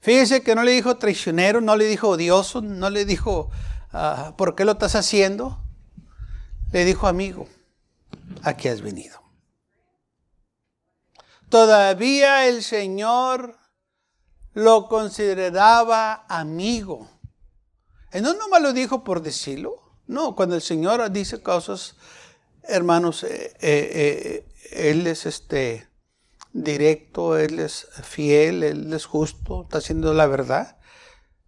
Fíjese 0.00 0.42
que 0.42 0.54
no 0.54 0.62
le 0.64 0.72
dijo 0.72 0.98
traicionero, 0.98 1.62
no 1.62 1.76
le 1.76 1.86
dijo 1.86 2.10
odioso, 2.10 2.60
no 2.60 2.90
le 2.90 3.06
dijo 3.06 3.50
¿por 4.36 4.54
qué 4.54 4.64
lo 4.64 4.72
estás 4.72 4.94
haciendo? 4.94 5.58
Le 6.72 6.84
dijo, 6.84 7.06
amigo, 7.06 7.48
aquí 8.42 8.68
has 8.68 8.82
venido. 8.82 9.22
Todavía 11.48 12.48
el 12.48 12.62
Señor 12.62 13.56
lo 14.52 14.88
consideraba 14.88 16.24
amigo. 16.28 17.08
Y 18.12 18.20
no 18.20 18.34
nomás 18.34 18.62
lo 18.62 18.72
dijo 18.72 19.04
por 19.04 19.22
decirlo. 19.22 19.82
No, 20.06 20.34
cuando 20.34 20.54
el 20.54 20.62
Señor 20.62 21.10
dice 21.10 21.42
cosas, 21.42 21.96
hermanos, 22.62 23.24
eh, 23.24 23.54
eh, 23.60 24.44
eh, 24.70 24.90
Él 24.90 25.06
es 25.06 25.26
este 25.26 25.88
directo, 26.52 27.36
Él 27.36 27.58
es 27.58 27.88
fiel, 28.02 28.62
Él 28.62 28.92
es 28.92 29.04
justo, 29.04 29.62
está 29.62 29.78
haciendo 29.78 30.14
la 30.14 30.26
verdad. 30.26 30.78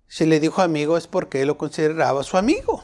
Si 0.08 0.24
le 0.24 0.40
dijo 0.40 0.62
amigo 0.62 0.96
es 0.96 1.06
porque 1.06 1.42
él 1.42 1.48
lo 1.48 1.58
consideraba 1.58 2.24
su 2.24 2.36
amigo. 2.38 2.82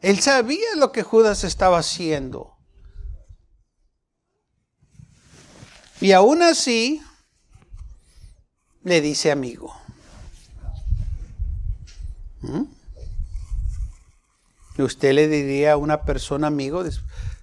Él 0.00 0.20
sabía 0.20 0.74
lo 0.76 0.92
que 0.92 1.02
Judas 1.02 1.44
estaba 1.44 1.78
haciendo. 1.78 2.56
Y 6.00 6.12
aún 6.12 6.42
así, 6.42 7.02
le 8.82 9.00
dice 9.00 9.30
amigo. 9.30 9.74
¿Mm? 12.40 12.64
¿Usted 14.76 15.14
le 15.14 15.28
diría 15.28 15.72
a 15.72 15.76
una 15.76 16.02
persona 16.02 16.48
amigo 16.48 16.82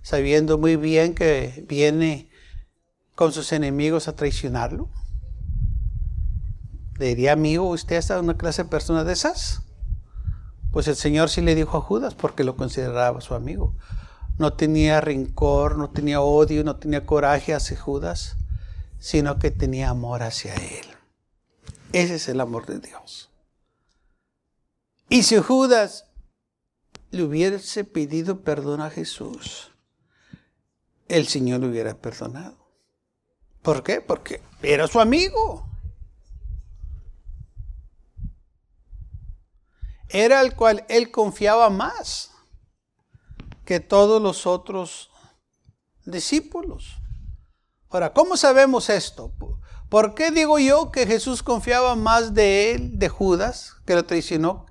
sabiendo 0.04 0.58
muy 0.58 0.76
bien 0.76 1.16
que 1.16 1.64
viene 1.68 2.30
con 3.16 3.32
sus 3.32 3.52
enemigos 3.54 4.08
a 4.08 4.16
traicionarlo? 4.16 4.90
¿Le 7.02 7.08
diría 7.08 7.34
amigo 7.34 7.68
usted 7.68 7.96
es 7.96 8.12
una 8.12 8.38
clase 8.38 8.62
de 8.62 8.70
persona 8.70 9.04
de 9.04 9.14
esas? 9.14 9.64
Pues 10.72 10.88
el 10.88 10.96
Señor 10.96 11.30
sí 11.32 11.42
le 11.42 11.56
dijo 11.56 11.76
a 11.80 11.82
Judas 11.82 12.14
porque 12.14 12.44
lo 12.44 12.56
consideraba 12.56 13.22
su 13.22 13.34
amigo. 13.34 13.76
No 14.38 14.54
tenía 14.54 15.02
rencor, 15.02 15.80
no 15.80 15.90
tenía 15.90 16.22
odio, 16.22 16.64
no 16.64 16.76
tenía 16.76 17.08
coraje 17.08 17.56
hacia 17.56 17.76
Judas, 17.76 18.38
sino 19.00 19.40
que 19.40 19.50
tenía 19.50 19.90
amor 19.90 20.22
hacia 20.22 20.54
él. 20.54 20.86
Ese 21.92 22.14
es 22.18 22.30
el 22.30 22.40
amor 22.40 22.68
de 22.68 22.78
Dios. 22.78 23.32
Y 25.10 25.24
si 25.24 25.40
Judas 25.40 26.06
le 27.10 27.24
hubiese 27.24 27.84
pedido 27.84 28.42
perdón 28.42 28.80
a 28.80 28.92
Jesús, 28.92 29.72
el 31.08 31.28
Señor 31.28 31.62
le 31.62 31.70
hubiera 31.70 31.96
perdonado. 31.96 32.64
¿Por 33.64 33.82
qué? 33.82 34.02
Porque 34.02 34.44
era 34.62 34.88
su 34.88 35.00
amigo. 35.00 35.71
Era 40.12 40.42
el 40.42 40.56
cual 40.56 40.86
él 40.90 41.12
confiaba 41.12 41.70
más 41.70 42.32
que 43.66 43.80
todos 43.80 44.22
los 44.22 44.46
otros 44.46 45.10
discípulos. 46.06 46.98
Ahora, 47.90 48.14
¿cómo 48.14 48.38
sabemos 48.38 48.90
esto? 48.90 49.34
¿Por 49.90 50.16
qué 50.16 50.32
digo 50.32 50.60
yo 50.60 50.92
que 50.92 51.06
Jesús 51.06 51.44
confiaba 51.44 51.96
más 51.96 52.34
de 52.34 52.72
él, 52.72 52.98
de 52.98 53.10
Judas, 53.10 53.76
que 53.86 53.96
lo 53.96 54.06
traicionó, 54.06 54.66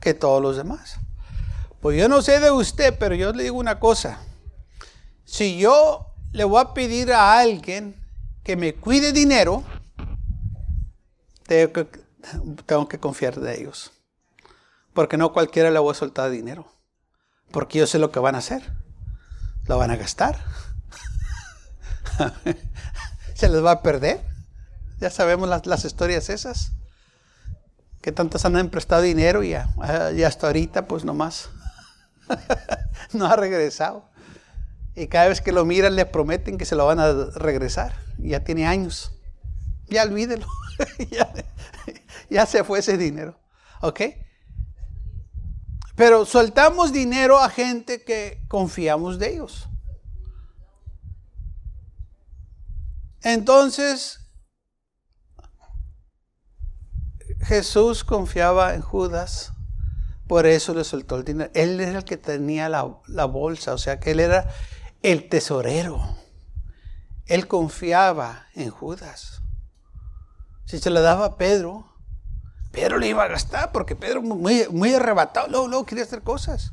que 0.00 0.14
todos 0.14 0.42
los 0.42 0.56
demás? 0.56 0.98
Pues 1.80 1.98
yo 1.98 2.08
no 2.08 2.20
sé 2.20 2.40
de 2.40 2.50
usted, 2.50 2.96
pero 2.98 3.14
yo 3.14 3.32
le 3.32 3.44
digo 3.44 3.58
una 3.58 3.80
cosa. 3.80 4.20
Si 5.24 5.58
yo 5.58 6.06
le 6.32 6.44
voy 6.44 6.60
a 6.60 6.74
pedir 6.74 7.12
a 7.12 7.38
alguien 7.38 7.96
que 8.42 8.56
me 8.56 8.74
cuide 8.74 9.12
dinero, 9.12 9.64
tengo 11.46 11.72
que, 11.72 11.88
tengo 12.66 12.88
que 12.88 12.98
confiar 12.98 13.40
de 13.40 13.60
ellos. 13.60 13.92
Porque 14.96 15.18
no 15.18 15.34
cualquiera 15.34 15.70
le 15.70 15.78
voy 15.78 15.92
a 15.92 15.94
soltar 15.94 16.30
dinero. 16.30 16.66
Porque 17.52 17.78
yo 17.78 17.86
sé 17.86 17.98
lo 17.98 18.10
que 18.10 18.18
van 18.18 18.34
a 18.34 18.38
hacer. 18.38 18.72
Lo 19.66 19.76
van 19.76 19.90
a 19.90 19.96
gastar. 19.96 20.42
Se 23.34 23.50
les 23.50 23.62
va 23.62 23.72
a 23.72 23.82
perder. 23.82 24.24
Ya 24.98 25.10
sabemos 25.10 25.50
las, 25.66 25.84
historias 25.84 26.30
esas. 26.30 26.72
Que 28.00 28.10
tantos 28.10 28.46
han 28.46 28.70
prestado 28.70 29.02
dinero 29.02 29.42
y, 29.42 29.50
ya, 29.50 29.68
y 30.16 30.22
hasta 30.22 30.46
ahorita 30.46 30.86
pues 30.88 31.04
nomás 31.04 31.50
no 33.12 33.26
ha 33.26 33.36
regresado. 33.36 34.08
Y 34.94 35.08
cada 35.08 35.28
vez 35.28 35.42
que 35.42 35.52
lo 35.52 35.66
miran 35.66 35.94
le 35.94 36.06
prometen 36.06 36.56
que 36.56 36.64
se 36.64 36.74
lo 36.74 36.86
van 36.86 37.00
a 37.00 37.12
regresar. 37.34 37.96
Ya 38.16 38.44
tiene 38.44 38.66
años. 38.66 39.12
Ya 39.88 40.04
olvídelo. 40.04 40.46
ya, 41.10 41.30
ya 42.30 42.46
se 42.46 42.64
fue 42.64 42.78
ese 42.78 42.96
dinero. 42.96 43.38
¿Ok? 43.82 44.00
Pero 45.96 46.26
soltamos 46.26 46.92
dinero 46.92 47.38
a 47.38 47.48
gente 47.48 48.04
que 48.04 48.44
confiamos 48.48 49.18
de 49.18 49.32
ellos. 49.32 49.68
Entonces, 53.22 54.20
Jesús 57.40 58.04
confiaba 58.04 58.74
en 58.74 58.82
Judas, 58.82 59.52
por 60.28 60.46
eso 60.46 60.74
le 60.74 60.84
soltó 60.84 61.16
el 61.16 61.24
dinero. 61.24 61.50
Él 61.54 61.80
era 61.80 61.98
el 61.98 62.04
que 62.04 62.18
tenía 62.18 62.68
la, 62.68 63.00
la 63.06 63.24
bolsa, 63.24 63.72
o 63.72 63.78
sea 63.78 63.98
que 63.98 64.10
él 64.10 64.20
era 64.20 64.48
el 65.02 65.28
tesorero. 65.28 66.00
Él 67.24 67.48
confiaba 67.48 68.46
en 68.54 68.70
Judas. 68.70 69.42
Si 70.66 70.78
se 70.78 70.90
le 70.90 71.00
daba 71.00 71.24
a 71.24 71.36
Pedro, 71.36 71.95
Pedro 72.72 72.98
le 72.98 73.08
iba 73.08 73.24
a 73.24 73.28
gastar 73.28 73.72
porque 73.72 73.96
Pedro 73.96 74.22
muy, 74.22 74.66
muy 74.70 74.94
arrebatado, 74.94 75.48
luego, 75.48 75.68
luego 75.68 75.86
quería 75.86 76.04
hacer 76.04 76.22
cosas. 76.22 76.72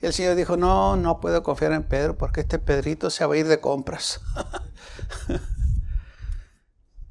Y 0.00 0.06
el 0.06 0.12
Señor 0.12 0.34
dijo, 0.34 0.56
no, 0.56 0.96
no 0.96 1.20
puedo 1.20 1.42
confiar 1.42 1.72
en 1.72 1.82
Pedro 1.82 2.16
porque 2.16 2.40
este 2.40 2.58
Pedrito 2.58 3.10
se 3.10 3.24
va 3.24 3.34
a 3.34 3.38
ir 3.38 3.48
de 3.48 3.60
compras. 3.60 4.20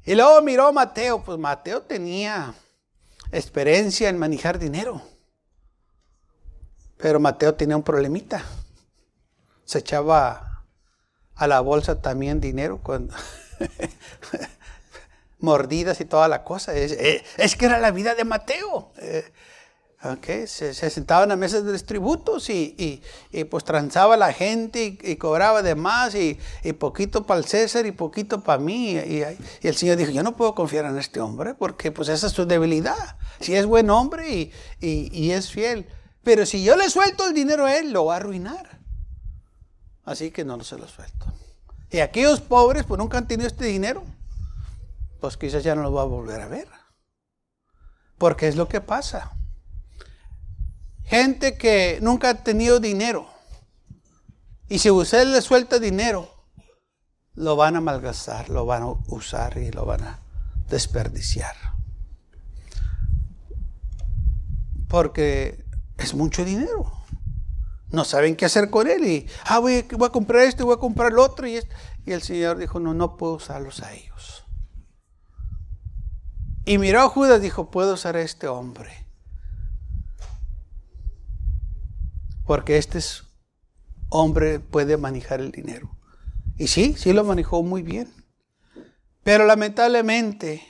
y 0.04 0.14
luego 0.14 0.40
miró 0.42 0.68
a 0.68 0.72
Mateo, 0.72 1.22
pues 1.22 1.38
Mateo 1.38 1.82
tenía 1.82 2.54
experiencia 3.32 4.08
en 4.08 4.18
manejar 4.18 4.58
dinero. 4.58 5.02
Pero 6.96 7.20
Mateo 7.20 7.54
tenía 7.54 7.76
un 7.76 7.82
problemita. 7.82 8.44
Se 9.64 9.78
echaba 9.78 10.64
a 11.34 11.46
la 11.46 11.60
bolsa 11.60 12.00
también 12.00 12.40
dinero 12.40 12.80
cuando 12.82 13.14
mordidas 15.38 16.00
y 16.00 16.04
toda 16.04 16.28
la 16.28 16.44
cosa. 16.44 16.74
Es, 16.74 16.92
eh, 16.92 17.24
que 17.58 17.66
era 17.66 17.78
la 17.78 17.90
vida 17.90 18.14
de 18.14 18.24
Mateo. 18.24 18.92
Eh, 18.98 19.24
se, 20.46 20.72
sentaba 20.90 21.24
en 21.24 21.30
la 21.30 21.36
mesa 21.36 21.60
de 21.60 21.72
los 21.72 21.84
tributos 21.84 22.48
y, 22.48 23.02
pues 23.50 23.64
transaba 23.64 24.16
la 24.16 24.32
gente 24.32 24.98
y, 25.02 25.16
cobraba 25.16 25.62
de 25.62 25.74
más 25.74 26.14
y, 26.14 26.38
poquito 26.78 27.26
para 27.26 27.40
el 27.40 27.46
César 27.46 27.86
y 27.86 27.92
poquito 27.92 28.42
para 28.42 28.60
mí. 28.60 28.92
Y, 28.92 29.24
el 29.62 29.76
Señor 29.76 29.96
dijo, 29.96 30.12
yo 30.12 30.22
no 30.22 30.36
puedo 30.36 30.54
confiar 30.54 30.84
en 30.84 30.98
este 30.98 31.20
hombre 31.20 31.54
porque 31.54 31.90
pues 31.92 32.08
esa 32.08 32.28
es 32.28 32.32
su 32.32 32.46
debilidad. 32.46 33.16
Si 33.40 33.54
es 33.54 33.66
buen 33.66 33.90
hombre 33.90 34.50
y, 34.80 35.30
es 35.30 35.50
fiel. 35.50 35.88
Pero 36.22 36.44
si 36.44 36.62
yo 36.64 36.76
le 36.76 36.90
suelto 36.90 37.26
el 37.26 37.34
dinero 37.34 37.66
a 37.66 37.76
él, 37.76 37.92
lo 37.92 38.06
va 38.06 38.14
a 38.14 38.16
arruinar. 38.16 38.80
Así 40.04 40.30
que 40.30 40.44
no, 40.44 40.56
no 40.56 40.64
se 40.64 40.78
lo 40.78 40.86
suelto. 40.86 41.26
Y 41.90 41.98
aquellos 41.98 42.40
pobres 42.40 42.84
pues 42.84 42.98
nunca 42.98 43.18
han 43.18 43.28
tenido 43.28 43.46
este 43.46 43.66
dinero 43.66 44.02
pues 45.20 45.36
quizás 45.36 45.62
ya 45.64 45.74
no 45.74 45.82
lo 45.82 45.92
va 45.92 46.02
a 46.02 46.06
volver 46.06 46.40
a 46.40 46.48
ver. 46.48 46.68
Porque 48.18 48.48
es 48.48 48.56
lo 48.56 48.68
que 48.68 48.80
pasa. 48.80 49.36
Gente 51.04 51.56
que 51.56 51.98
nunca 52.02 52.30
ha 52.30 52.34
tenido 52.42 52.80
dinero. 52.80 53.28
Y 54.68 54.80
si 54.80 54.90
usted 54.90 55.26
le 55.26 55.40
suelta 55.42 55.78
dinero, 55.78 56.28
lo 57.34 57.54
van 57.54 57.76
a 57.76 57.80
malgastar, 57.80 58.48
lo 58.48 58.66
van 58.66 58.82
a 58.82 58.86
usar 59.08 59.58
y 59.58 59.70
lo 59.70 59.84
van 59.84 60.02
a 60.02 60.20
desperdiciar. 60.68 61.54
Porque 64.88 65.64
es 65.98 66.14
mucho 66.14 66.44
dinero. 66.44 66.92
No 67.90 68.04
saben 68.04 68.34
qué 68.34 68.46
hacer 68.46 68.70
con 68.70 68.88
él. 68.88 69.04
Y, 69.06 69.26
ah, 69.44 69.58
voy, 69.58 69.76
a 69.76 70.08
comprar 70.10 70.42
esto, 70.42 70.66
voy 70.66 70.74
a 70.74 70.80
comprar 70.80 71.12
el 71.12 71.18
otro. 71.18 71.46
Y 71.46 71.60
el 72.06 72.22
Señor 72.22 72.58
dijo, 72.58 72.80
no, 72.80 72.94
no 72.94 73.16
puedo 73.16 73.34
usarlos 73.34 73.82
a 73.82 73.92
ellos. 73.92 74.45
Y 76.66 76.78
miró 76.78 77.00
a 77.00 77.08
Judas 77.08 77.40
dijo, 77.40 77.70
puedo 77.70 77.96
ser 77.96 78.16
este 78.16 78.48
hombre. 78.48 79.06
Porque 82.44 82.76
este 82.76 82.98
hombre 84.08 84.58
puede 84.58 84.96
manejar 84.96 85.40
el 85.40 85.52
dinero. 85.52 85.96
Y 86.58 86.66
sí, 86.66 86.96
sí 86.98 87.12
lo 87.12 87.22
manejó 87.22 87.62
muy 87.62 87.82
bien. 87.82 88.12
Pero 89.22 89.46
lamentablemente 89.46 90.60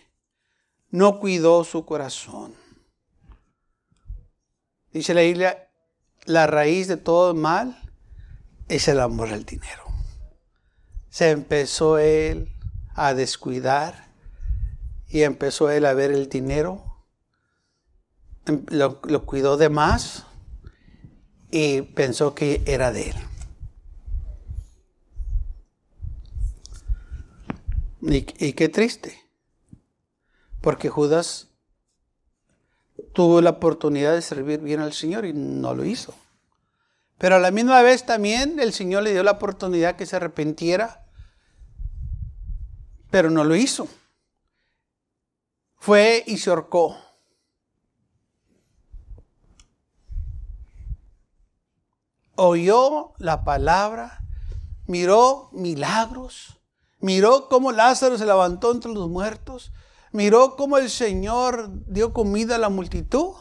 no 0.90 1.18
cuidó 1.18 1.64
su 1.64 1.86
corazón. 1.86 2.54
Dice 4.92 5.14
la 5.14 5.22
Biblia, 5.22 5.70
la 6.26 6.46
raíz 6.46 6.88
de 6.88 6.98
todo 6.98 7.32
mal 7.32 7.90
es 8.68 8.86
el 8.88 9.00
amor 9.00 9.30
al 9.30 9.46
dinero. 9.46 9.84
Se 11.08 11.30
empezó 11.30 11.96
él 11.96 12.52
a 12.94 13.14
descuidar 13.14 14.05
y 15.08 15.22
empezó 15.22 15.70
él 15.70 15.86
a 15.86 15.94
ver 15.94 16.10
el 16.10 16.28
dinero, 16.28 16.82
em, 18.46 18.64
lo, 18.70 19.00
cuidó 19.26 19.56
de 19.56 19.68
más 19.68 20.24
y 21.50 21.82
pensó 21.82 22.34
que 22.34 22.62
era 22.66 22.92
de 22.92 23.10
él. 23.10 23.16
Y, 28.02 28.26
y, 28.46 28.52
qué 28.52 28.68
triste, 28.68 29.18
porque 30.60 30.88
Judas 30.88 31.48
tuvo 33.12 33.40
la 33.40 33.50
oportunidad 33.50 34.14
de 34.14 34.22
servir 34.22 34.60
bien 34.60 34.80
al 34.80 34.92
Señor 34.92 35.24
y 35.24 35.32
no 35.32 35.74
lo 35.74 35.84
hizo. 35.84 36.14
Pero 37.18 37.36
a 37.36 37.40
la 37.40 37.50
misma 37.50 37.82
vez 37.82 38.04
también 38.04 38.60
el 38.60 38.72
Señor 38.72 39.02
le 39.02 39.12
dio 39.12 39.22
la 39.22 39.32
oportunidad 39.32 39.96
que 39.96 40.06
se 40.06 40.16
arrepintiera, 40.16 41.06
pero 43.10 43.30
no 43.30 43.42
lo 43.42 43.56
hizo 43.56 43.88
fue 45.76 46.24
y 46.26 46.38
se 46.38 46.50
ahorcó. 46.50 46.96
Oyó 52.34 53.12
la 53.18 53.44
palabra, 53.44 54.20
miró 54.86 55.48
milagros, 55.52 56.58
miró 57.00 57.48
cómo 57.48 57.72
Lázaro 57.72 58.18
se 58.18 58.26
levantó 58.26 58.72
entre 58.72 58.92
los 58.92 59.08
muertos, 59.08 59.72
miró 60.12 60.56
cómo 60.56 60.76
el 60.76 60.90
Señor 60.90 61.70
dio 61.86 62.12
comida 62.12 62.56
a 62.56 62.58
la 62.58 62.68
multitud. 62.68 63.34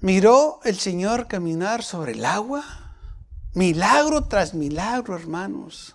Miró 0.00 0.60
el 0.64 0.78
Señor 0.78 1.28
caminar 1.28 1.82
sobre 1.82 2.12
el 2.12 2.24
agua. 2.24 2.64
Milagro 3.52 4.24
tras 4.24 4.54
milagro, 4.54 5.14
hermanos. 5.14 5.94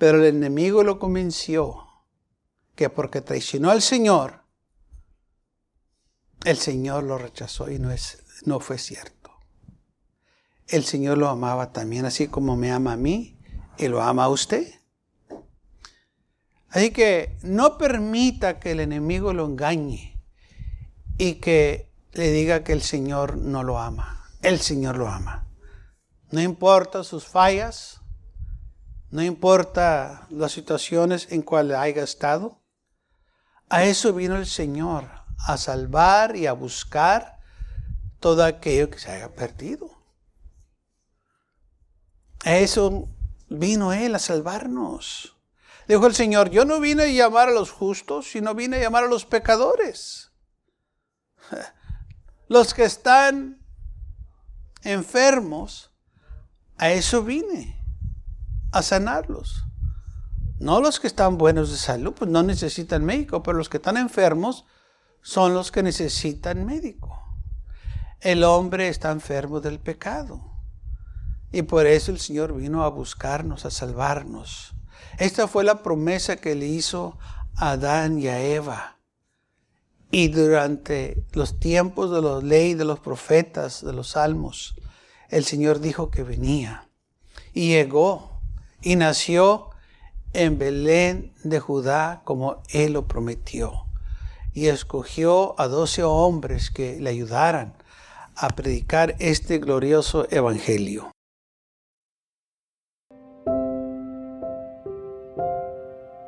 Pero 0.00 0.16
el 0.16 0.34
enemigo 0.34 0.82
lo 0.82 0.98
convenció 0.98 1.86
que 2.74 2.88
porque 2.88 3.20
traicionó 3.20 3.70
al 3.70 3.82
Señor, 3.82 4.44
el 6.42 6.56
Señor 6.56 7.04
lo 7.04 7.18
rechazó 7.18 7.70
y 7.70 7.78
no, 7.78 7.90
es, 7.90 8.24
no 8.46 8.60
fue 8.60 8.78
cierto. 8.78 9.30
El 10.68 10.86
Señor 10.86 11.18
lo 11.18 11.28
amaba 11.28 11.72
también, 11.72 12.06
así 12.06 12.28
como 12.28 12.56
me 12.56 12.72
ama 12.72 12.94
a 12.94 12.96
mí 12.96 13.38
y 13.76 13.88
lo 13.88 14.00
ama 14.00 14.24
a 14.24 14.28
usted. 14.30 14.72
Así 16.70 16.92
que 16.92 17.36
no 17.42 17.76
permita 17.76 18.58
que 18.58 18.70
el 18.70 18.80
enemigo 18.80 19.34
lo 19.34 19.44
engañe 19.44 20.18
y 21.18 21.34
que 21.34 21.92
le 22.12 22.30
diga 22.30 22.64
que 22.64 22.72
el 22.72 22.80
Señor 22.80 23.36
no 23.36 23.62
lo 23.64 23.78
ama. 23.78 24.24
El 24.40 24.60
Señor 24.60 24.96
lo 24.96 25.08
ama. 25.08 25.46
No 26.30 26.40
importa 26.40 27.04
sus 27.04 27.26
fallas, 27.26 27.99
no 29.10 29.22
importa 29.22 30.26
las 30.30 30.52
situaciones 30.52 31.30
en 31.30 31.42
cuales 31.42 31.76
haya 31.76 32.02
estado, 32.02 32.60
a 33.68 33.84
eso 33.84 34.12
vino 34.12 34.36
el 34.36 34.46
Señor, 34.46 35.08
a 35.38 35.56
salvar 35.56 36.36
y 36.36 36.46
a 36.46 36.52
buscar 36.52 37.40
todo 38.20 38.44
aquello 38.44 38.90
que 38.90 38.98
se 38.98 39.10
haya 39.10 39.32
perdido. 39.34 39.90
A 42.44 42.56
eso 42.56 43.08
vino 43.48 43.92
Él 43.92 44.14
a 44.14 44.18
salvarnos. 44.18 45.36
Dijo 45.88 46.06
el 46.06 46.14
Señor, 46.14 46.50
yo 46.50 46.64
no 46.64 46.78
vine 46.78 47.04
a 47.04 47.06
llamar 47.06 47.48
a 47.48 47.52
los 47.52 47.70
justos, 47.70 48.30
sino 48.30 48.54
vine 48.54 48.76
a 48.76 48.80
llamar 48.80 49.04
a 49.04 49.08
los 49.08 49.26
pecadores. 49.26 50.30
Los 52.48 52.74
que 52.74 52.82
están 52.82 53.64
enfermos, 54.82 55.92
a 56.76 56.90
eso 56.90 57.22
vine, 57.22 57.79
a 58.72 58.82
sanarlos. 58.82 59.64
No 60.58 60.80
los 60.80 61.00
que 61.00 61.06
están 61.06 61.38
buenos 61.38 61.70
de 61.70 61.78
salud, 61.78 62.12
pues 62.12 62.30
no 62.30 62.42
necesitan 62.42 63.04
médico, 63.04 63.42
pero 63.42 63.56
los 63.56 63.68
que 63.68 63.78
están 63.78 63.96
enfermos 63.96 64.66
son 65.22 65.54
los 65.54 65.72
que 65.72 65.82
necesitan 65.82 66.66
médico. 66.66 67.18
El 68.20 68.44
hombre 68.44 68.88
está 68.88 69.10
enfermo 69.10 69.60
del 69.60 69.78
pecado. 69.78 70.50
Y 71.52 71.62
por 71.62 71.86
eso 71.86 72.12
el 72.12 72.20
Señor 72.20 72.54
vino 72.54 72.84
a 72.84 72.90
buscarnos, 72.90 73.64
a 73.64 73.70
salvarnos. 73.70 74.74
Esta 75.18 75.48
fue 75.48 75.64
la 75.64 75.82
promesa 75.82 76.36
que 76.36 76.54
le 76.54 76.66
hizo 76.66 77.18
a 77.56 77.72
Adán 77.72 78.18
y 78.18 78.28
a 78.28 78.40
Eva. 78.40 78.98
Y 80.10 80.28
durante 80.28 81.24
los 81.32 81.58
tiempos 81.58 82.10
de 82.10 82.20
la 82.20 82.40
ley, 82.40 82.74
de 82.74 82.84
los 82.84 83.00
profetas, 83.00 83.84
de 83.84 83.92
los 83.92 84.10
salmos, 84.10 84.74
el 85.28 85.44
Señor 85.44 85.80
dijo 85.80 86.10
que 86.10 86.22
venía. 86.22 86.88
Y 87.52 87.68
llegó 87.68 88.29
y 88.82 88.96
nació 88.96 89.70
en 90.32 90.58
Belén 90.58 91.32
de 91.44 91.60
Judá 91.60 92.22
como 92.24 92.62
Él 92.70 92.94
lo 92.94 93.06
prometió. 93.06 93.84
Y 94.52 94.66
escogió 94.66 95.58
a 95.60 95.68
doce 95.68 96.02
hombres 96.02 96.70
que 96.70 96.98
le 97.00 97.10
ayudaran 97.10 97.74
a 98.36 98.48
predicar 98.48 99.14
este 99.18 99.58
glorioso 99.58 100.26
evangelio. 100.30 101.10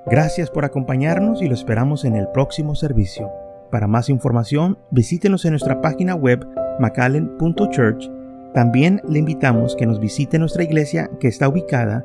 Gracias 0.07 0.51
por 0.51 0.65
acompañarnos 0.65 1.41
y 1.41 1.49
lo 1.49 1.55
esperamos 1.55 2.05
en 2.05 2.17
el 2.17 2.29
próximo 2.29 2.75
servicio. 2.75 3.31
Para 3.71 3.87
más 3.87 4.11
información, 4.11 4.79
visítenos 4.91 5.45
en 5.47 5.53
nuestra 5.53 5.81
página 5.81 6.15
web 6.15 6.47
macallen.church. 6.79 8.11
También 8.53 9.01
le 9.09 9.21
invitamos 9.21 9.75
que 9.75 9.87
nos 9.87 9.99
visite 9.99 10.39
nuestra 10.39 10.65
iglesia 10.65 11.09
que 11.19 11.29
está 11.29 11.49
ubicada 11.49 12.05